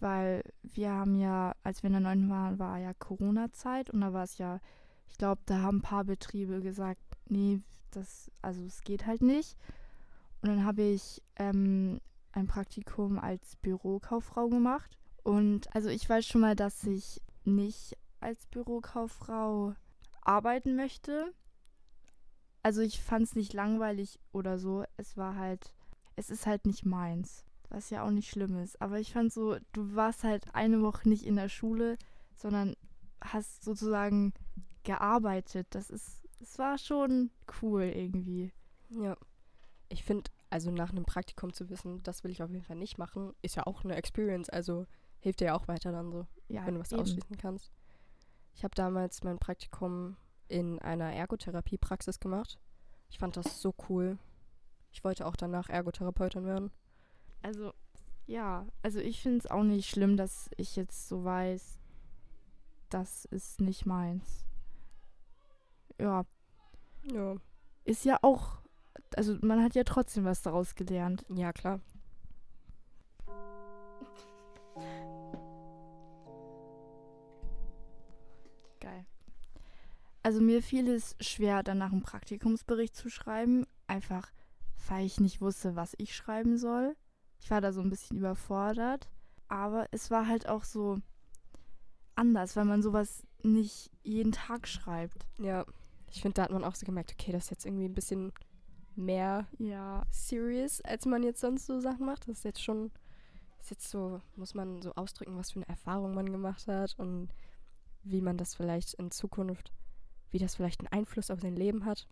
Weil 0.00 0.42
wir 0.62 0.92
haben 0.92 1.16
ja, 1.16 1.54
als 1.64 1.82
wir 1.82 1.88
in 1.88 1.94
der 1.94 2.00
neunten 2.00 2.30
waren, 2.30 2.58
war 2.58 2.78
ja 2.78 2.94
Corona-Zeit. 2.94 3.90
Und 3.90 4.00
da 4.00 4.12
war 4.12 4.22
es 4.24 4.38
ja, 4.38 4.60
ich 5.08 5.18
glaube, 5.18 5.42
da 5.46 5.60
haben 5.62 5.78
ein 5.78 5.82
paar 5.82 6.04
Betriebe 6.04 6.60
gesagt, 6.60 7.00
nee, 7.28 7.60
das, 7.90 8.30
also 8.42 8.62
es 8.64 8.82
geht 8.82 9.06
halt 9.06 9.22
nicht. 9.22 9.56
Und 10.40 10.50
dann 10.50 10.64
habe 10.64 10.82
ich 10.82 11.20
ähm, 11.36 12.00
ein 12.32 12.46
Praktikum 12.46 13.18
als 13.18 13.56
Bürokauffrau 13.56 14.48
gemacht. 14.48 14.96
Und 15.24 15.74
also 15.74 15.88
ich 15.88 16.08
weiß 16.08 16.24
schon 16.24 16.40
mal, 16.40 16.54
dass 16.54 16.84
ich 16.84 17.20
nicht 17.48 17.96
als 18.20 18.46
Bürokauffrau 18.46 19.74
arbeiten 20.22 20.76
möchte. 20.76 21.32
Also 22.62 22.82
ich 22.82 23.00
fand 23.00 23.24
es 23.24 23.36
nicht 23.36 23.52
langweilig 23.52 24.18
oder 24.32 24.58
so. 24.58 24.84
Es 24.96 25.16
war 25.16 25.36
halt, 25.36 25.72
es 26.16 26.30
ist 26.30 26.46
halt 26.46 26.66
nicht 26.66 26.84
meins. 26.84 27.44
Was 27.70 27.90
ja 27.90 28.02
auch 28.02 28.10
nicht 28.10 28.30
schlimm 28.30 28.58
ist. 28.58 28.80
Aber 28.80 28.98
ich 28.98 29.12
fand 29.12 29.32
so, 29.32 29.56
du 29.72 29.94
warst 29.94 30.24
halt 30.24 30.54
eine 30.54 30.80
Woche 30.80 31.08
nicht 31.08 31.26
in 31.26 31.36
der 31.36 31.50
Schule, 31.50 31.98
sondern 32.34 32.74
hast 33.20 33.62
sozusagen 33.62 34.32
gearbeitet. 34.84 35.66
Das 35.70 35.90
ist, 35.90 36.26
es 36.40 36.58
war 36.58 36.78
schon 36.78 37.30
cool 37.60 37.82
irgendwie. 37.82 38.52
Ja. 38.88 39.16
Ich 39.90 40.02
finde, 40.04 40.30
also 40.50 40.70
nach 40.70 40.90
einem 40.90 41.04
Praktikum 41.04 41.52
zu 41.52 41.68
wissen, 41.68 42.02
das 42.02 42.24
will 42.24 42.30
ich 42.30 42.42
auf 42.42 42.50
jeden 42.50 42.64
Fall 42.64 42.76
nicht 42.76 42.98
machen, 42.98 43.34
ist 43.42 43.56
ja 43.56 43.66
auch 43.66 43.84
eine 43.84 43.96
Experience. 43.96 44.48
Also 44.48 44.86
hilft 45.20 45.40
dir 45.40 45.46
ja 45.46 45.54
auch 45.54 45.68
weiter 45.68 45.92
dann 45.92 46.10
so, 46.12 46.26
Ja, 46.48 46.64
wenn 46.66 46.74
du 46.74 46.80
was 46.80 46.92
eben. 46.92 47.00
ausschließen 47.02 47.36
kannst. 47.36 47.70
Ich 48.54 48.64
habe 48.64 48.74
damals 48.74 49.22
mein 49.22 49.38
Praktikum 49.38 50.16
in 50.48 50.78
einer 50.80 51.12
Ergotherapiepraxis 51.12 52.18
gemacht. 52.20 52.58
Ich 53.10 53.18
fand 53.18 53.36
das 53.36 53.60
so 53.60 53.74
cool. 53.88 54.18
Ich 54.90 55.04
wollte 55.04 55.26
auch 55.26 55.36
danach 55.36 55.68
Ergotherapeutin 55.68 56.44
werden. 56.44 56.70
Also, 57.42 57.72
ja, 58.26 58.66
also 58.82 58.98
ich 59.00 59.20
finde 59.22 59.38
es 59.38 59.46
auch 59.50 59.62
nicht 59.62 59.88
schlimm, 59.88 60.16
dass 60.16 60.50
ich 60.56 60.76
jetzt 60.76 61.08
so 61.08 61.24
weiß, 61.24 61.78
das 62.88 63.26
ist 63.26 63.60
nicht 63.60 63.86
meins. 63.86 64.44
Ja, 66.00 66.24
Ja. 67.12 67.36
ist 67.84 68.04
ja 68.04 68.18
auch, 68.22 68.60
also 69.16 69.36
man 69.42 69.62
hat 69.62 69.74
ja 69.74 69.84
trotzdem 69.84 70.24
was 70.24 70.42
daraus 70.42 70.74
gelernt. 70.74 71.24
Ja, 71.28 71.52
klar. 71.52 71.80
Also 80.28 80.42
mir 80.42 80.62
fiel 80.62 80.88
es 80.88 81.16
schwer, 81.20 81.62
danach 81.62 81.90
einen 81.90 82.02
Praktikumsbericht 82.02 82.94
zu 82.94 83.08
schreiben, 83.08 83.64
einfach 83.86 84.30
weil 84.86 85.06
ich 85.06 85.20
nicht 85.20 85.40
wusste, 85.40 85.74
was 85.74 85.94
ich 85.96 86.14
schreiben 86.14 86.58
soll. 86.58 86.96
Ich 87.40 87.50
war 87.50 87.62
da 87.62 87.72
so 87.72 87.80
ein 87.80 87.88
bisschen 87.88 88.18
überfordert, 88.18 89.08
aber 89.48 89.86
es 89.90 90.10
war 90.10 90.28
halt 90.28 90.46
auch 90.46 90.64
so 90.64 90.98
anders, 92.14 92.56
weil 92.56 92.66
man 92.66 92.82
sowas 92.82 93.26
nicht 93.42 93.90
jeden 94.02 94.32
Tag 94.32 94.68
schreibt. 94.68 95.24
Ja. 95.38 95.64
Ich 96.10 96.20
finde, 96.20 96.34
da 96.34 96.42
hat 96.42 96.52
man 96.52 96.62
auch 96.62 96.74
so 96.74 96.84
gemerkt, 96.84 97.14
okay, 97.18 97.32
das 97.32 97.44
ist 97.44 97.50
jetzt 97.50 97.64
irgendwie 97.64 97.86
ein 97.86 97.94
bisschen 97.94 98.30
mehr 98.96 99.46
Ja, 99.56 100.04
serious, 100.10 100.82
als 100.82 101.06
man 101.06 101.22
jetzt 101.22 101.40
sonst 101.40 101.64
so 101.64 101.80
Sachen 101.80 102.04
macht. 102.04 102.28
Das 102.28 102.36
ist 102.36 102.44
jetzt 102.44 102.62
schon, 102.62 102.90
ist 103.60 103.70
jetzt 103.70 103.88
so, 103.88 104.20
muss 104.36 104.52
man 104.52 104.82
so 104.82 104.92
ausdrücken, 104.92 105.38
was 105.38 105.52
für 105.52 105.60
eine 105.60 105.68
Erfahrung 105.70 106.14
man 106.14 106.30
gemacht 106.30 106.68
hat 106.68 106.98
und 106.98 107.30
wie 108.02 108.20
man 108.20 108.36
das 108.36 108.54
vielleicht 108.54 108.92
in 108.92 109.10
Zukunft, 109.10 109.72
wie 110.30 110.38
das 110.38 110.56
vielleicht 110.56 110.80
einen 110.80 110.88
Einfluss 110.88 111.30
auf 111.30 111.40
sein 111.40 111.56
Leben 111.56 111.84
hat. 111.84 112.06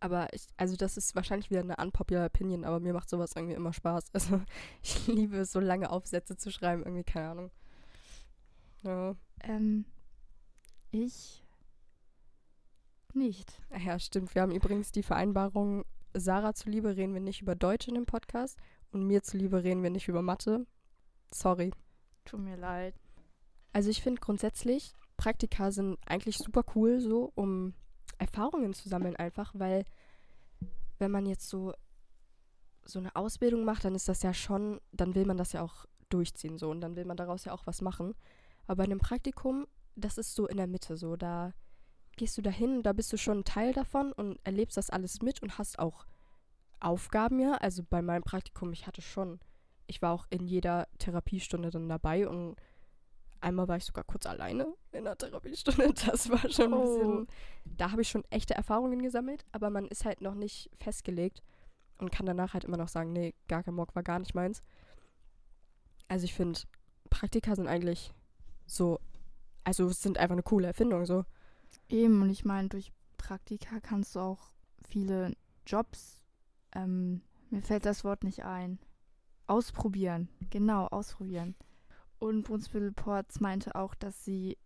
Aber 0.00 0.32
ich, 0.32 0.46
also 0.56 0.76
das 0.76 0.96
ist 0.96 1.16
wahrscheinlich 1.16 1.50
wieder 1.50 1.60
eine 1.60 1.76
unpopular 1.76 2.26
Opinion, 2.26 2.64
aber 2.64 2.78
mir 2.78 2.92
macht 2.92 3.10
sowas 3.10 3.32
irgendwie 3.34 3.56
immer 3.56 3.72
Spaß. 3.72 4.04
Also 4.12 4.40
ich 4.82 5.06
liebe 5.08 5.38
es, 5.38 5.52
so 5.52 5.60
lange 5.60 5.90
Aufsätze 5.90 6.36
zu 6.36 6.50
schreiben, 6.50 6.82
irgendwie, 6.82 7.04
keine 7.04 7.30
Ahnung. 7.30 7.50
Ja. 8.82 9.16
ähm, 9.40 9.84
ich 10.92 11.44
nicht. 13.14 13.60
Ja, 13.76 13.98
stimmt. 13.98 14.34
Wir 14.34 14.42
haben 14.42 14.52
übrigens 14.52 14.92
die 14.92 15.02
Vereinbarung, 15.02 15.84
Sarah 16.14 16.54
zuliebe 16.54 16.96
reden 16.96 17.14
wir 17.14 17.20
nicht 17.20 17.42
über 17.42 17.54
Deutsch 17.54 17.88
in 17.88 17.94
dem 17.94 18.06
Podcast 18.06 18.58
und 18.92 19.04
mir 19.04 19.22
zuliebe 19.22 19.64
reden 19.64 19.82
wir 19.82 19.90
nicht 19.90 20.08
über 20.08 20.22
Mathe. 20.22 20.66
Sorry. 21.32 21.72
Tut 22.24 22.40
mir 22.40 22.56
leid. 22.56 22.94
Also 23.72 23.90
ich 23.90 24.02
finde 24.02 24.20
grundsätzlich, 24.20 24.94
Praktika 25.18 25.70
sind 25.70 25.98
eigentlich 26.06 26.38
super 26.38 26.64
cool, 26.74 27.00
so 27.00 27.32
um 27.34 27.74
Erfahrungen 28.16 28.72
zu 28.72 28.88
sammeln 28.88 29.16
einfach, 29.16 29.52
weil 29.54 29.84
wenn 30.98 31.10
man 31.10 31.26
jetzt 31.26 31.48
so 31.48 31.74
so 32.84 32.98
eine 32.98 33.14
Ausbildung 33.14 33.64
macht, 33.64 33.84
dann 33.84 33.94
ist 33.94 34.08
das 34.08 34.22
ja 34.22 34.32
schon, 34.32 34.80
dann 34.92 35.14
will 35.14 35.26
man 35.26 35.36
das 35.36 35.52
ja 35.52 35.62
auch 35.62 35.84
durchziehen 36.08 36.56
so 36.56 36.70
und 36.70 36.80
dann 36.80 36.96
will 36.96 37.04
man 37.04 37.18
daraus 37.18 37.44
ja 37.44 37.52
auch 37.52 37.66
was 37.66 37.82
machen. 37.82 38.14
Aber 38.66 38.76
bei 38.76 38.84
einem 38.84 38.98
Praktikum, 38.98 39.66
das 39.94 40.16
ist 40.16 40.34
so 40.34 40.46
in 40.46 40.56
der 40.56 40.66
Mitte 40.66 40.96
so, 40.96 41.16
da 41.16 41.52
gehst 42.16 42.38
du 42.38 42.42
dahin, 42.42 42.82
da 42.82 42.94
bist 42.94 43.12
du 43.12 43.18
schon 43.18 43.40
ein 43.40 43.44
Teil 43.44 43.74
davon 43.74 44.12
und 44.12 44.38
erlebst 44.44 44.78
das 44.78 44.88
alles 44.88 45.20
mit 45.20 45.42
und 45.42 45.58
hast 45.58 45.78
auch 45.78 46.06
Aufgaben 46.80 47.40
ja. 47.40 47.52
Also 47.54 47.82
bei 47.82 48.00
meinem 48.00 48.22
Praktikum, 48.22 48.72
ich 48.72 48.86
hatte 48.86 49.02
schon, 49.02 49.38
ich 49.86 50.00
war 50.00 50.12
auch 50.12 50.26
in 50.30 50.46
jeder 50.46 50.88
Therapiestunde 50.98 51.70
dann 51.70 51.88
dabei 51.88 52.26
und 52.26 52.56
einmal 53.40 53.68
war 53.68 53.76
ich 53.76 53.84
sogar 53.84 54.04
kurz 54.04 54.26
alleine 54.26 54.66
in 54.92 55.04
der 55.04 55.16
Therapiestunde. 55.16 55.92
Das 56.06 56.28
war 56.30 56.48
schon 56.50 56.72
ein 56.72 56.74
Oh. 56.74 56.82
bisschen, 56.82 57.26
da 57.64 57.90
habe 57.92 58.02
ich 58.02 58.08
schon 58.08 58.24
echte 58.30 58.54
Erfahrungen 58.54 59.02
gesammelt, 59.02 59.44
aber 59.52 59.70
man 59.70 59.86
ist 59.86 60.04
halt 60.04 60.20
noch 60.20 60.34
nicht 60.34 60.70
festgelegt 60.80 61.42
und 61.98 62.10
kann 62.12 62.26
danach 62.26 62.54
halt 62.54 62.64
immer 62.64 62.76
noch 62.76 62.88
sagen, 62.88 63.12
nee, 63.12 63.34
gar 63.48 63.62
kein 63.62 63.74
Mock 63.74 63.94
war 63.94 64.02
gar 64.02 64.18
nicht 64.18 64.34
meins. 64.34 64.62
Also 66.08 66.24
ich 66.24 66.34
finde, 66.34 66.60
Praktika 67.10 67.54
sind 67.54 67.66
eigentlich 67.68 68.12
so, 68.66 68.98
also 69.64 69.86
es 69.86 70.02
sind 70.02 70.18
einfach 70.18 70.34
eine 70.34 70.42
coole 70.42 70.66
Erfindung 70.68 71.04
so. 71.06 71.24
Eben, 71.88 72.22
und 72.22 72.30
ich 72.30 72.44
meine, 72.44 72.68
durch 72.68 72.92
Praktika 73.18 73.80
kannst 73.80 74.14
du 74.16 74.20
auch 74.20 74.50
viele 74.88 75.34
Jobs, 75.66 76.22
ähm, 76.74 77.20
mir 77.50 77.62
fällt 77.62 77.84
das 77.84 78.04
Wort 78.04 78.24
nicht 78.24 78.44
ein, 78.44 78.78
ausprobieren. 79.46 80.28
Genau, 80.50 80.86
ausprobieren. 80.86 81.54
Und 82.18 82.42
Brunsbüttel 82.42 82.92
Ports 82.92 83.40
meinte 83.40 83.74
auch, 83.74 83.94
dass 83.94 84.24
sie, 84.24 84.58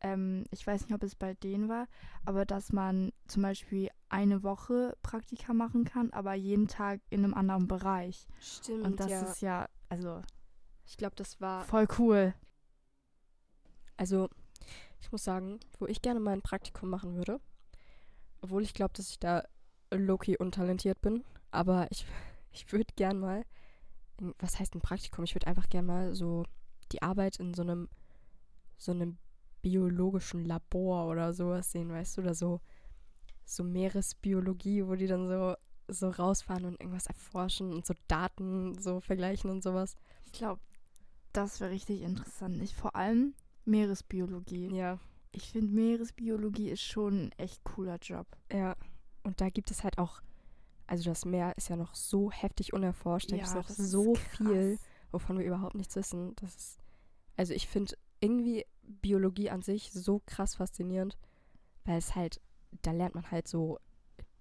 ähm, 0.00 0.44
ich 0.50 0.66
weiß 0.66 0.82
nicht, 0.82 0.94
ob 0.94 1.02
es 1.02 1.14
bei 1.14 1.34
denen 1.34 1.68
war, 1.68 1.88
aber 2.24 2.44
dass 2.44 2.72
man 2.72 3.12
zum 3.26 3.42
Beispiel 3.42 3.88
eine 4.08 4.42
Woche 4.42 4.96
Praktika 5.02 5.52
machen 5.52 5.84
kann, 5.84 6.10
aber 6.12 6.34
jeden 6.34 6.68
Tag 6.68 7.00
in 7.10 7.24
einem 7.24 7.34
anderen 7.34 7.66
Bereich. 7.66 8.28
Stimmt. 8.40 8.84
Und 8.84 9.00
das 9.00 9.10
ja. 9.10 9.22
ist 9.22 9.40
ja, 9.40 9.68
also 9.88 10.22
ich 10.86 10.96
glaube, 10.96 11.16
das 11.16 11.40
war 11.40 11.64
voll 11.64 11.86
cool. 11.98 12.34
Also, 13.96 14.28
ich 15.00 15.12
muss 15.12 15.24
sagen, 15.24 15.60
wo 15.78 15.86
ich 15.86 16.02
gerne 16.02 16.20
mal 16.20 16.32
ein 16.32 16.42
Praktikum 16.42 16.88
machen 16.90 17.14
würde, 17.14 17.40
obwohl 18.40 18.62
ich 18.62 18.74
glaube, 18.74 18.92
dass 18.94 19.10
ich 19.10 19.18
da 19.18 19.44
low-key 19.90 20.36
untalentiert 20.36 21.00
bin, 21.00 21.24
aber 21.50 21.86
ich, 21.90 22.06
ich 22.52 22.72
würde 22.72 22.92
gern 22.96 23.18
mal, 23.18 23.44
was 24.38 24.58
heißt 24.58 24.74
ein 24.74 24.80
Praktikum? 24.80 25.24
Ich 25.24 25.34
würde 25.34 25.46
einfach 25.46 25.68
gern 25.68 25.86
mal 25.86 26.14
so 26.14 26.44
die 26.92 27.02
Arbeit 27.02 27.36
in 27.36 27.54
so 27.54 27.62
einem, 27.62 27.88
so 28.76 28.92
einem 28.92 29.18
biologischen 29.62 30.44
Labor 30.44 31.06
oder 31.06 31.32
sowas 31.34 31.70
sehen, 31.70 31.90
weißt 31.90 32.16
du, 32.16 32.22
oder 32.22 32.34
so, 32.34 32.60
so 33.44 33.62
Meeresbiologie, 33.64 34.86
wo 34.86 34.94
die 34.94 35.06
dann 35.06 35.28
so, 35.28 35.54
so 35.88 36.08
rausfahren 36.08 36.64
und 36.64 36.80
irgendwas 36.80 37.06
erforschen 37.06 37.72
und 37.72 37.86
so 37.86 37.94
Daten 38.08 38.78
so 38.78 39.00
vergleichen 39.00 39.50
und 39.50 39.62
sowas. 39.62 39.96
Ich 40.24 40.32
glaube, 40.32 40.60
das 41.32 41.60
wäre 41.60 41.70
richtig 41.70 42.02
interessant. 42.02 42.60
Ich, 42.62 42.74
vor 42.74 42.96
allem 42.96 43.34
Meeresbiologie. 43.64 44.74
Ja, 44.74 44.98
Ich 45.32 45.50
finde, 45.52 45.72
Meeresbiologie 45.74 46.70
ist 46.70 46.82
schon 46.82 47.26
ein 47.26 47.32
echt 47.38 47.62
cooler 47.64 47.98
Job. 47.98 48.26
Ja, 48.52 48.76
und 49.22 49.40
da 49.40 49.48
gibt 49.48 49.70
es 49.70 49.84
halt 49.84 49.98
auch, 49.98 50.22
also 50.86 51.04
das 51.04 51.24
Meer 51.24 51.56
ist 51.56 51.68
ja 51.68 51.76
noch 51.76 51.94
so 51.94 52.30
heftig 52.32 52.72
unerforscht, 52.72 53.30
da 53.30 53.36
gibt 53.36 53.48
es 53.48 53.54
noch 53.54 53.68
so 53.68 54.12
krass. 54.14 54.22
viel, 54.36 54.78
wovon 55.12 55.38
wir 55.38 55.44
überhaupt 55.46 55.74
nichts 55.74 55.94
wissen. 55.96 56.34
Das 56.36 56.54
ist, 56.56 56.79
also 57.36 57.54
ich 57.54 57.68
finde 57.68 57.96
irgendwie 58.20 58.66
Biologie 58.82 59.50
an 59.50 59.62
sich 59.62 59.92
so 59.92 60.20
krass 60.26 60.56
faszinierend, 60.56 61.16
weil 61.84 61.98
es 61.98 62.14
halt, 62.14 62.40
da 62.82 62.92
lernt 62.92 63.14
man 63.14 63.30
halt 63.30 63.48
so 63.48 63.78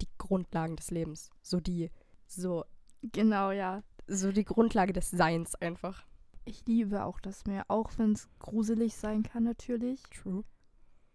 die 0.01 0.09
Grundlagen 0.17 0.75
des 0.75 0.91
Lebens, 0.91 1.29
so 1.41 1.59
die, 1.59 1.91
so, 2.27 2.65
Genau, 3.01 3.51
ja. 3.51 3.83
so 4.07 4.31
die 4.31 4.43
Grundlage 4.43 4.93
des 4.93 5.09
Seins 5.09 5.55
einfach. 5.55 6.03
Ich 6.45 6.65
liebe 6.65 7.05
auch 7.05 7.19
das 7.19 7.45
Meer, 7.45 7.65
auch 7.67 7.91
wenn 7.97 8.13
es 8.13 8.27
gruselig 8.39 8.95
sein 8.95 9.23
kann 9.23 9.43
natürlich. 9.43 10.01
True. 10.03 10.43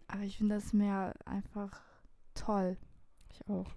Aber 0.07 0.23
ich 0.23 0.39
finde 0.39 0.55
das 0.55 0.73
Meer 0.73 1.15
einfach 1.25 1.83
toll. 2.35 2.77
Ich 3.31 3.47
auch. 3.49 3.71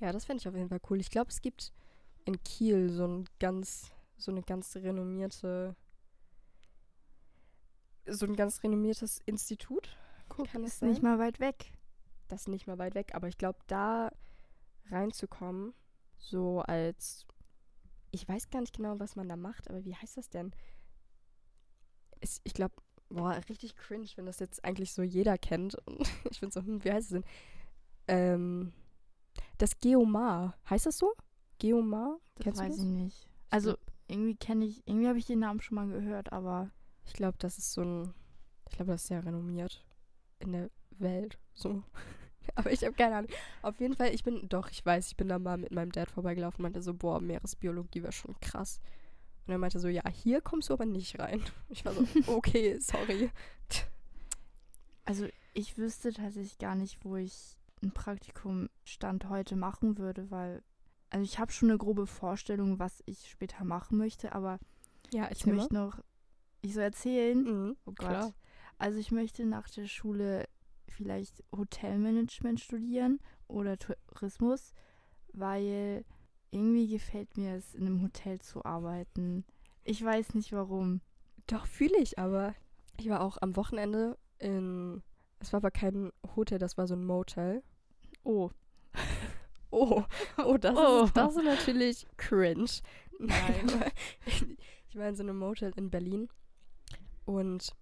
Ja, 0.00 0.12
das 0.12 0.24
fände 0.24 0.40
ich 0.40 0.48
auf 0.48 0.54
jeden 0.54 0.68
Fall 0.68 0.80
cool. 0.88 0.98
Ich 0.98 1.10
glaube, 1.10 1.30
es 1.30 1.40
gibt 1.40 1.72
in 2.24 2.42
Kiel 2.42 2.90
so 2.90 3.06
ein 3.06 3.24
ganz, 3.38 3.92
so 4.16 4.30
eine 4.30 4.42
ganz 4.42 4.74
renommierte, 4.76 5.76
so 8.06 8.26
ein 8.26 8.36
ganz 8.36 8.62
renommiertes 8.62 9.20
Institut. 9.26 9.96
Guck, 10.28 10.48
Kann 10.48 10.62
das 10.62 10.74
ist 10.74 10.82
nicht 10.82 11.02
mal 11.02 11.18
weit 11.18 11.40
weg. 11.40 11.72
Das 12.28 12.42
ist 12.42 12.48
nicht 12.48 12.66
mal 12.66 12.78
weit 12.78 12.94
weg, 12.94 13.14
aber 13.14 13.28
ich 13.28 13.38
glaube, 13.38 13.58
da 13.66 14.12
reinzukommen, 14.90 15.74
so 16.16 16.60
als, 16.60 17.26
ich 18.10 18.28
weiß 18.28 18.50
gar 18.50 18.60
nicht 18.60 18.76
genau, 18.76 18.98
was 19.00 19.16
man 19.16 19.28
da 19.28 19.36
macht, 19.36 19.68
aber 19.68 19.84
wie 19.84 19.94
heißt 19.94 20.16
das 20.16 20.28
denn? 20.28 20.52
Ist, 22.20 22.40
ich 22.44 22.54
glaube, 22.54 22.74
boah, 23.08 23.40
richtig 23.48 23.76
cringe, 23.76 24.06
wenn 24.16 24.26
das 24.26 24.38
jetzt 24.38 24.64
eigentlich 24.64 24.92
so 24.92 25.02
jeder 25.02 25.38
kennt. 25.38 25.74
Und 25.86 26.00
ich 26.30 26.38
finde 26.38 26.52
so, 26.52 26.60
hm, 26.60 26.84
wie 26.84 26.92
heißt 26.92 27.12
es 27.12 27.22
denn? 27.22 27.24
Ähm, 28.08 28.72
das 29.58 29.78
Geomar. 29.80 30.56
Heißt 30.68 30.86
das 30.86 30.98
so? 30.98 31.12
Geomar? 31.58 32.18
Das 32.36 32.44
Kennst 32.44 32.60
weiß 32.60 32.78
ich 32.78 32.84
nicht. 32.84 33.28
Also 33.50 33.76
irgendwie 34.06 34.36
kenne 34.36 34.64
ich, 34.64 34.86
irgendwie 34.86 35.08
habe 35.08 35.18
ich 35.18 35.26
den 35.26 35.40
Namen 35.40 35.60
schon 35.60 35.76
mal 35.76 35.88
gehört, 35.88 36.32
aber 36.32 36.70
Ich 37.04 37.12
glaube, 37.12 37.36
das 37.38 37.58
ist 37.58 37.72
so 37.72 37.82
ein, 37.82 38.14
ich 38.68 38.76
glaube, 38.76 38.92
das 38.92 39.02
ist 39.02 39.08
sehr 39.08 39.24
renommiert 39.24 39.84
in 40.38 40.52
der 40.52 40.70
Welt. 40.98 41.38
So. 41.54 41.82
Aber 42.54 42.72
ich 42.72 42.82
habe 42.82 42.94
keine 42.94 43.16
Ahnung. 43.16 43.30
Auf 43.62 43.80
jeden 43.80 43.94
Fall, 43.94 44.14
ich 44.14 44.24
bin, 44.24 44.48
doch, 44.48 44.70
ich 44.70 44.84
weiß, 44.84 45.08
ich 45.08 45.16
bin 45.16 45.28
da 45.28 45.38
mal 45.38 45.58
mit 45.58 45.72
meinem 45.72 45.92
Dad 45.92 46.10
vorbeigelaufen 46.10 46.58
und 46.58 46.62
meinte 46.62 46.82
so, 46.82 46.94
boah, 46.94 47.20
Meeresbiologie 47.20 48.02
wäre 48.02 48.12
schon 48.12 48.38
krass. 48.40 48.80
Und 49.46 49.52
er 49.52 49.58
meinte 49.58 49.78
so, 49.78 49.88
ja, 49.88 50.02
hier 50.08 50.40
kommst 50.40 50.68
du 50.68 50.74
aber 50.74 50.86
nicht 50.86 51.18
rein. 51.18 51.42
Ich 51.68 51.84
war 51.84 51.92
so, 51.92 52.06
okay, 52.26 52.78
sorry. 52.80 53.30
also 55.04 55.26
ich 55.54 55.76
wüsste 55.78 56.12
tatsächlich 56.12 56.58
gar 56.58 56.74
nicht, 56.74 57.04
wo 57.04 57.16
ich 57.16 57.58
ein 57.82 57.92
Praktikum 57.92 58.68
Stand 58.84 59.28
heute 59.28 59.56
machen 59.56 59.98
würde, 59.98 60.30
weil 60.30 60.62
also 61.10 61.24
ich 61.24 61.38
habe 61.38 61.50
schon 61.50 61.70
eine 61.70 61.78
grobe 61.78 62.06
Vorstellung, 62.06 62.78
was 62.78 63.02
ich 63.04 63.28
später 63.28 63.64
machen 63.64 63.98
möchte, 63.98 64.32
aber 64.32 64.58
Ja, 65.12 65.28
ich 65.30 65.44
möchte 65.44 65.74
noch, 65.74 65.98
ich 66.62 66.74
soll 66.74 66.84
erzählen. 66.84 67.42
Mhm, 67.42 67.76
Oh 67.86 67.92
Gott. 67.92 67.96
klar. 68.08 68.34
Also 68.78 68.98
ich 68.98 69.10
möchte 69.10 69.44
nach 69.44 69.68
der 69.68 69.86
Schule 69.86 70.46
vielleicht 70.88 71.44
Hotelmanagement 71.54 72.60
studieren 72.60 73.20
oder 73.46 73.78
Tourismus, 73.78 74.72
weil 75.32 76.04
irgendwie 76.50 76.88
gefällt 76.88 77.36
mir 77.36 77.54
es, 77.54 77.74
in 77.74 77.86
einem 77.86 78.02
Hotel 78.02 78.40
zu 78.40 78.64
arbeiten. 78.64 79.44
Ich 79.84 80.02
weiß 80.04 80.34
nicht 80.34 80.52
warum. 80.52 81.00
Doch, 81.46 81.66
fühle 81.66 81.98
ich, 81.98 82.18
aber 82.18 82.54
ich 82.98 83.08
war 83.08 83.20
auch 83.22 83.38
am 83.40 83.56
Wochenende 83.56 84.18
in, 84.38 85.02
es 85.38 85.52
war 85.52 85.58
aber 85.58 85.70
kein 85.70 86.10
Hotel, 86.36 86.58
das 86.58 86.76
war 86.76 86.86
so 86.86 86.94
ein 86.94 87.04
Motel. 87.04 87.62
Oh, 88.24 88.50
Oh, 89.72 90.02
oh, 90.38 90.56
das, 90.56 90.76
Oh. 90.76 91.04
Ist, 91.04 91.16
das 91.16 91.36
ist 91.36 91.44
natürlich 91.44 92.06
cringe. 92.16 92.66
Nein. 93.20 93.92
ich 94.88 94.96
war 94.96 95.08
in 95.08 95.14
so 95.14 95.22
einem 95.22 95.38
Motel 95.38 95.72
in 95.76 95.90
Berlin 95.90 96.28
und 97.38 97.74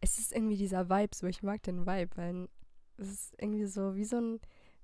es 0.00 0.18
ist 0.18 0.32
irgendwie 0.32 0.56
dieser 0.56 0.88
Vibe 0.88 1.14
so. 1.14 1.26
Ich 1.26 1.42
mag 1.42 1.62
den 1.62 1.86
Vibe, 1.86 2.16
weil 2.16 2.48
es 2.96 3.08
ist 3.08 3.34
irgendwie 3.40 3.66
so 3.66 3.94
wie 3.96 4.04
so 4.04 4.16
ein, 4.20 4.40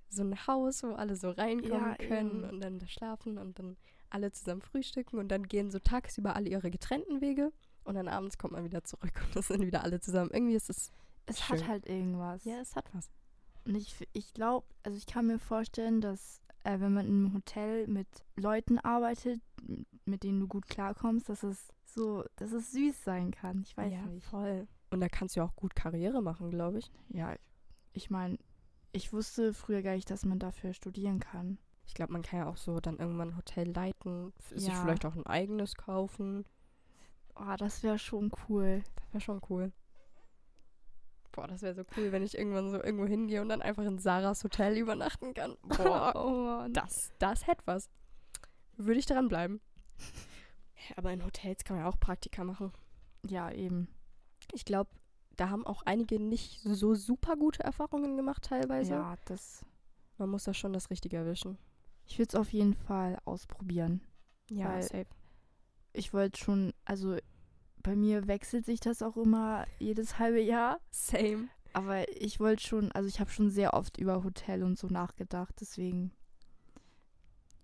so 0.08 0.22
ein 0.22 0.46
Haus, 0.46 0.82
wo 0.82 0.92
alle 0.92 1.16
so 1.16 1.30
reinkommen 1.30 1.90
Ja, 1.90 1.94
können 1.96 2.42
eben. 2.42 2.50
und 2.50 2.60
dann 2.60 2.78
da 2.78 2.86
schlafen 2.86 3.38
und 3.38 3.58
dann 3.58 3.76
alle 4.10 4.30
zusammen 4.32 4.62
frühstücken 4.62 5.18
und 5.18 5.28
dann 5.28 5.48
gehen 5.48 5.70
so 5.70 5.78
tagsüber 5.78 6.36
alle 6.36 6.48
ihre 6.48 6.70
getrennten 6.70 7.20
Wege 7.20 7.52
und 7.84 7.94
dann 7.94 8.08
abends 8.08 8.38
kommt 8.38 8.52
man 8.52 8.64
wieder 8.64 8.84
zurück 8.84 9.12
und 9.24 9.36
das 9.36 9.48
sind 9.48 9.64
wieder 9.66 9.82
alle 9.82 10.00
zusammen. 10.00 10.30
Irgendwie 10.32 10.54
ist 10.54 10.70
es. 10.70 10.90
es 11.26 11.40
Schön. 11.40 11.58
hat 11.60 11.68
halt 11.68 11.86
irgendwas. 11.86 12.44
es 12.46 12.76
hat 12.76 12.86
was. 12.94 13.10
Und 13.64 13.76
ich, 13.76 14.06
ich 14.12 14.34
glaube, 14.34 14.66
also 14.82 14.96
ich 14.98 15.06
kann 15.06 15.26
mir 15.26 15.38
vorstellen, 15.38 16.00
dass 16.00 16.40
äh, 16.64 16.78
wenn 16.80 16.92
man 16.92 17.06
in 17.06 17.24
einem 17.26 17.34
Hotel 17.34 17.86
mit 17.86 18.06
Leuten 18.36 18.78
arbeitet, 18.78 19.40
mit 20.04 20.22
denen 20.22 20.40
du 20.40 20.48
gut 20.48 20.66
klarkommst, 20.68 21.28
dass 21.28 21.42
es 21.42 21.68
so, 21.94 22.24
dass 22.36 22.52
es 22.52 22.72
süß 22.72 23.04
sein 23.04 23.30
kann. 23.30 23.62
Ich 23.62 23.76
weiß 23.76 23.92
ja, 23.92 24.02
nicht. 24.06 24.24
voll. 24.26 24.66
Und 24.90 25.00
da 25.00 25.08
kannst 25.08 25.34
du 25.36 25.40
ja 25.40 25.46
auch 25.46 25.56
gut 25.56 25.74
Karriere 25.74 26.22
machen, 26.22 26.50
glaube 26.50 26.78
ich. 26.78 26.90
Ja, 27.08 27.34
ich 27.92 28.10
meine, 28.10 28.38
ich 28.92 29.12
wusste 29.12 29.52
früher 29.54 29.82
gar 29.82 29.94
nicht, 29.94 30.10
dass 30.10 30.24
man 30.24 30.38
dafür 30.38 30.72
studieren 30.74 31.20
kann. 31.20 31.58
Ich 31.86 31.94
glaube, 31.94 32.12
man 32.12 32.22
kann 32.22 32.40
ja 32.40 32.46
auch 32.48 32.56
so 32.56 32.80
dann 32.80 32.98
irgendwann 32.98 33.30
ein 33.30 33.36
Hotel 33.36 33.70
leiten, 33.70 34.32
f- 34.38 34.58
sich 34.58 34.68
Ja. 34.68 34.80
vielleicht 34.82 35.04
auch 35.04 35.14
ein 35.16 35.26
eigenes 35.26 35.74
kaufen. 35.74 36.44
Oh, 37.36 37.54
das 37.58 37.82
wäre 37.82 37.98
schon 37.98 38.30
cool. 38.48 38.82
Das 38.96 39.12
wäre 39.12 39.20
schon 39.20 39.40
cool. 39.50 39.72
Boah, 41.32 41.48
das 41.48 41.62
wäre 41.62 41.74
so 41.74 41.82
cool, 41.96 42.12
wenn 42.12 42.22
ich 42.22 42.38
irgendwann 42.38 42.70
so 42.70 42.76
irgendwo 42.82 43.06
hingehe 43.06 43.42
und 43.42 43.48
dann 43.48 43.60
einfach 43.60 43.82
in 43.84 43.98
Sarahs 43.98 44.44
Hotel 44.44 44.76
übernachten 44.78 45.34
kann. 45.34 45.56
Boah, 45.64 46.12
oh 46.14 46.68
das, 46.72 47.12
das 47.18 47.46
hätte 47.48 47.62
was. 47.66 47.90
Würde 48.76 49.00
ich 49.00 49.06
dranbleiben. 49.06 49.60
Aber 50.96 51.12
in 51.12 51.24
Hotels 51.24 51.64
kann 51.64 51.76
man 51.76 51.84
ja 51.86 51.90
auch 51.90 51.98
Praktika 52.00 52.44
machen. 52.44 52.72
Ja, 53.26 53.50
eben. 53.50 53.88
Ich 54.52 54.64
glaube, 54.64 54.90
da 55.36 55.48
haben 55.50 55.66
auch 55.66 55.82
einige 55.82 56.20
nicht 56.20 56.60
so 56.62 56.94
super 56.94 57.36
gute 57.36 57.62
Erfahrungen 57.64 58.16
gemacht 58.16 58.44
teilweise. 58.44 58.92
Ja, 58.92 59.16
das. 59.24 59.64
Man 60.18 60.30
muss 60.30 60.44
da 60.44 60.54
schon 60.54 60.72
das 60.72 60.90
Richtige 60.90 61.16
erwischen. 61.16 61.58
Ich 62.06 62.18
würde 62.18 62.28
es 62.28 62.34
auf 62.34 62.52
jeden 62.52 62.74
Fall 62.74 63.18
ausprobieren. 63.24 64.00
Ja, 64.50 64.68
Weil- 64.68 64.82
safe. 64.82 65.06
Ich 65.92 66.12
wollte 66.12 66.38
schon, 66.40 66.72
also 66.84 67.16
bei 67.82 67.94
mir 67.94 68.26
wechselt 68.26 68.66
sich 68.66 68.80
das 68.80 69.00
auch 69.02 69.16
immer 69.16 69.64
jedes 69.78 70.18
halbe 70.18 70.40
Jahr. 70.40 70.80
Same. 70.90 71.48
Aber 71.72 72.08
ich 72.20 72.40
wollte 72.40 72.62
schon, 72.64 72.90
also 72.92 73.08
ich 73.08 73.20
habe 73.20 73.30
schon 73.30 73.50
sehr 73.50 73.74
oft 73.74 73.98
über 73.98 74.22
Hotel 74.24 74.62
und 74.64 74.78
so 74.78 74.88
nachgedacht, 74.88 75.54
deswegen. 75.60 76.12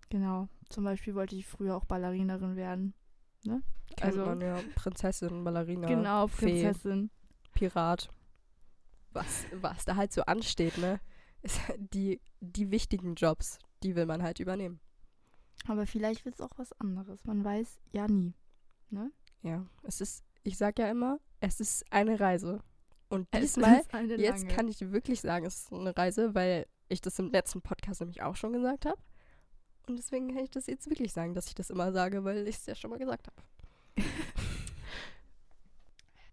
Genau. 0.09 0.47
Zum 0.69 0.83
Beispiel 0.83 1.15
wollte 1.15 1.35
ich 1.35 1.45
früher 1.45 1.75
auch 1.75 1.85
Ballerinerin 1.85 2.55
werden. 2.55 2.93
Kennt 3.43 3.63
Also- 4.01 4.25
man 4.25 4.41
ja. 4.41 4.59
Prinzessin, 4.75 5.43
Ballerina, 5.43 5.87
genau, 5.87 6.27
Fee. 6.27 6.63
Prinzessin. 6.63 7.09
Pirat. 7.53 8.09
Was, 9.13 9.45
was 9.59 9.83
da 9.85 9.95
halt 9.97 10.13
so 10.13 10.21
ansteht, 10.23 10.77
ne? 10.77 10.99
Ist 11.41 11.59
die, 11.77 12.21
die 12.39 12.71
wichtigen 12.71 13.15
Jobs, 13.15 13.57
die 13.83 13.95
will 13.95 14.05
man 14.05 14.23
halt 14.23 14.39
übernehmen. 14.39 14.79
Aber 15.67 15.85
vielleicht 15.85 16.23
wird 16.23 16.35
es 16.35 16.41
auch 16.41 16.51
was 16.57 16.71
anderes. 16.79 17.25
Man 17.25 17.43
weiß 17.43 17.79
ja 17.91 18.07
nie. 18.07 18.33
Ja, 19.43 19.65
es 19.83 20.01
ist, 20.01 20.23
ich 20.43 20.57
sag 20.57 20.77
ja 20.79 20.89
immer, 20.89 21.19
es 21.39 21.59
ist 21.59 21.83
eine 21.91 22.19
Reise. 22.19 22.61
Und 23.09 23.27
Es 23.31 23.41
diesmal, 23.41 23.81
jetzt 24.17 24.43
lange. 24.43 24.47
kann 24.55 24.67
ich 24.67 24.79
wirklich 24.91 25.19
sagen, 25.19 25.45
es 25.45 25.63
ist 25.63 25.73
eine 25.73 25.95
Reise, 25.97 26.33
weil 26.35 26.65
ich 26.87 27.01
das 27.01 27.17
im 27.19 27.31
letzten 27.31 27.61
Podcast 27.61 27.99
nämlich 28.01 28.21
auch 28.21 28.35
schon 28.35 28.53
gesagt 28.53 28.85
habe. 28.85 29.01
Und 29.87 29.97
deswegen 29.97 30.33
kann 30.33 30.43
ich 30.43 30.51
das 30.51 30.67
jetzt 30.67 30.89
wirklich 30.89 31.11
sagen, 31.11 31.33
dass 31.33 31.47
ich 31.47 31.55
das 31.55 31.69
immer 31.69 31.91
sage, 31.91 32.23
weil 32.23 32.47
ich 32.47 32.57
es 32.57 32.65
ja 32.65 32.75
schon 32.75 32.91
mal 32.91 32.99
gesagt 32.99 33.27
habe. 33.27 33.41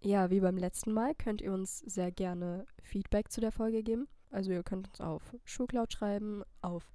ja, 0.01 0.31
wie 0.31 0.41
beim 0.41 0.57
letzten 0.57 0.93
Mal 0.93 1.15
könnt 1.15 1.41
ihr 1.41 1.53
uns 1.53 1.79
sehr 1.81 2.13
gerne 2.13 2.67
Feedback 2.83 3.31
zu 3.33 3.41
der 3.41 3.53
Folge 3.53 3.83
geben. 3.83 4.09
Also 4.31 4.53
ihr 4.53 4.63
könnt 4.63 4.89
uns 4.89 5.01
auf 5.01 5.23
Schulcloud 5.45 5.93
schreiben, 5.93 6.43
auf 6.61 6.93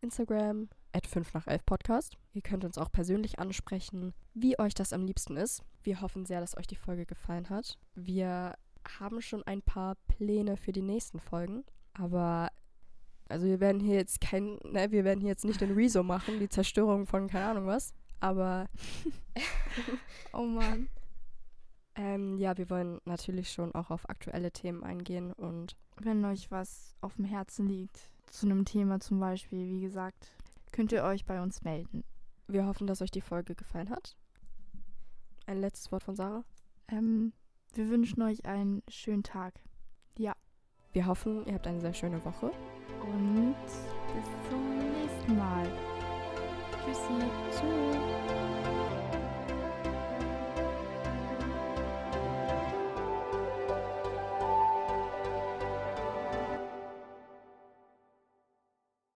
Instagram, 0.00 0.68
at 0.92 1.06
5 1.06 1.32
nach 1.34 1.46
11 1.46 1.64
Podcast. 1.64 2.16
Ihr 2.32 2.42
könnt 2.42 2.64
uns 2.64 2.78
auch 2.78 2.90
persönlich 2.90 3.38
ansprechen, 3.38 4.14
wie 4.34 4.58
euch 4.58 4.74
das 4.74 4.92
am 4.92 5.04
liebsten 5.04 5.36
ist. 5.36 5.62
Wir 5.82 6.00
hoffen 6.00 6.26
sehr, 6.26 6.40
dass 6.40 6.56
euch 6.56 6.66
die 6.66 6.76
Folge 6.76 7.06
gefallen 7.06 7.48
hat. 7.50 7.78
Wir 7.94 8.54
haben 8.98 9.22
schon 9.22 9.42
ein 9.44 9.62
paar 9.62 9.96
Pläne 10.08 10.56
für 10.56 10.72
die 10.72 10.82
nächsten 10.82 11.20
Folgen, 11.20 11.64
aber 11.94 12.50
also 13.32 13.46
wir 13.46 13.60
werden 13.60 13.80
hier 13.80 13.94
jetzt 13.96 14.20
kein, 14.20 14.58
ne, 14.64 14.90
wir 14.90 15.04
werden 15.04 15.20
hier 15.20 15.30
jetzt 15.30 15.44
nicht 15.44 15.60
den 15.60 15.72
Rezo 15.72 16.02
machen, 16.02 16.38
die 16.38 16.48
Zerstörung 16.48 17.06
von 17.06 17.28
keine 17.28 17.46
Ahnung 17.46 17.66
was, 17.66 17.94
aber 18.20 18.68
Oh 20.32 20.44
Mann. 20.44 20.88
ähm, 21.94 22.36
ja, 22.38 22.56
wir 22.56 22.68
wollen 22.70 23.00
natürlich 23.04 23.50
schon 23.50 23.74
auch 23.74 23.90
auf 23.90 24.08
aktuelle 24.08 24.52
Themen 24.52 24.84
eingehen 24.84 25.32
und 25.32 25.76
Wenn 25.96 26.24
euch 26.24 26.50
was 26.50 26.94
auf 27.00 27.16
dem 27.16 27.24
Herzen 27.24 27.66
liegt, 27.66 28.10
zu 28.26 28.46
einem 28.46 28.64
Thema 28.64 29.00
zum 29.00 29.18
Beispiel, 29.18 29.66
wie 29.68 29.80
gesagt, 29.80 30.28
könnt 30.70 30.92
ihr 30.92 31.02
euch 31.04 31.24
bei 31.24 31.42
uns 31.42 31.62
melden. 31.62 32.04
wir 32.48 32.66
hoffen, 32.66 32.86
dass 32.86 33.02
euch 33.02 33.10
die 33.10 33.20
Folge 33.20 33.54
gefallen 33.54 33.90
hat. 33.90 34.16
Ein 35.46 35.60
letztes 35.60 35.90
Wort 35.90 36.02
von 36.02 36.14
Sarah. 36.14 36.44
Ähm, 36.88 37.32
wir 37.74 37.88
wünschen 37.88 38.22
euch 38.22 38.44
einen 38.44 38.82
schönen 38.88 39.22
Tag. 39.22 39.54
Wir 40.92 41.06
hoffen, 41.06 41.46
ihr 41.46 41.54
habt 41.54 41.66
eine 41.66 41.80
sehr 41.80 41.94
schöne 41.94 42.22
Woche. 42.22 42.50
Und 43.00 43.56
bis 44.14 44.50
zum 44.50 44.78
nächsten 44.78 45.36
Mal. 45.36 45.66
Tschüssi. 46.84 47.30
Tschüss. 47.50 48.61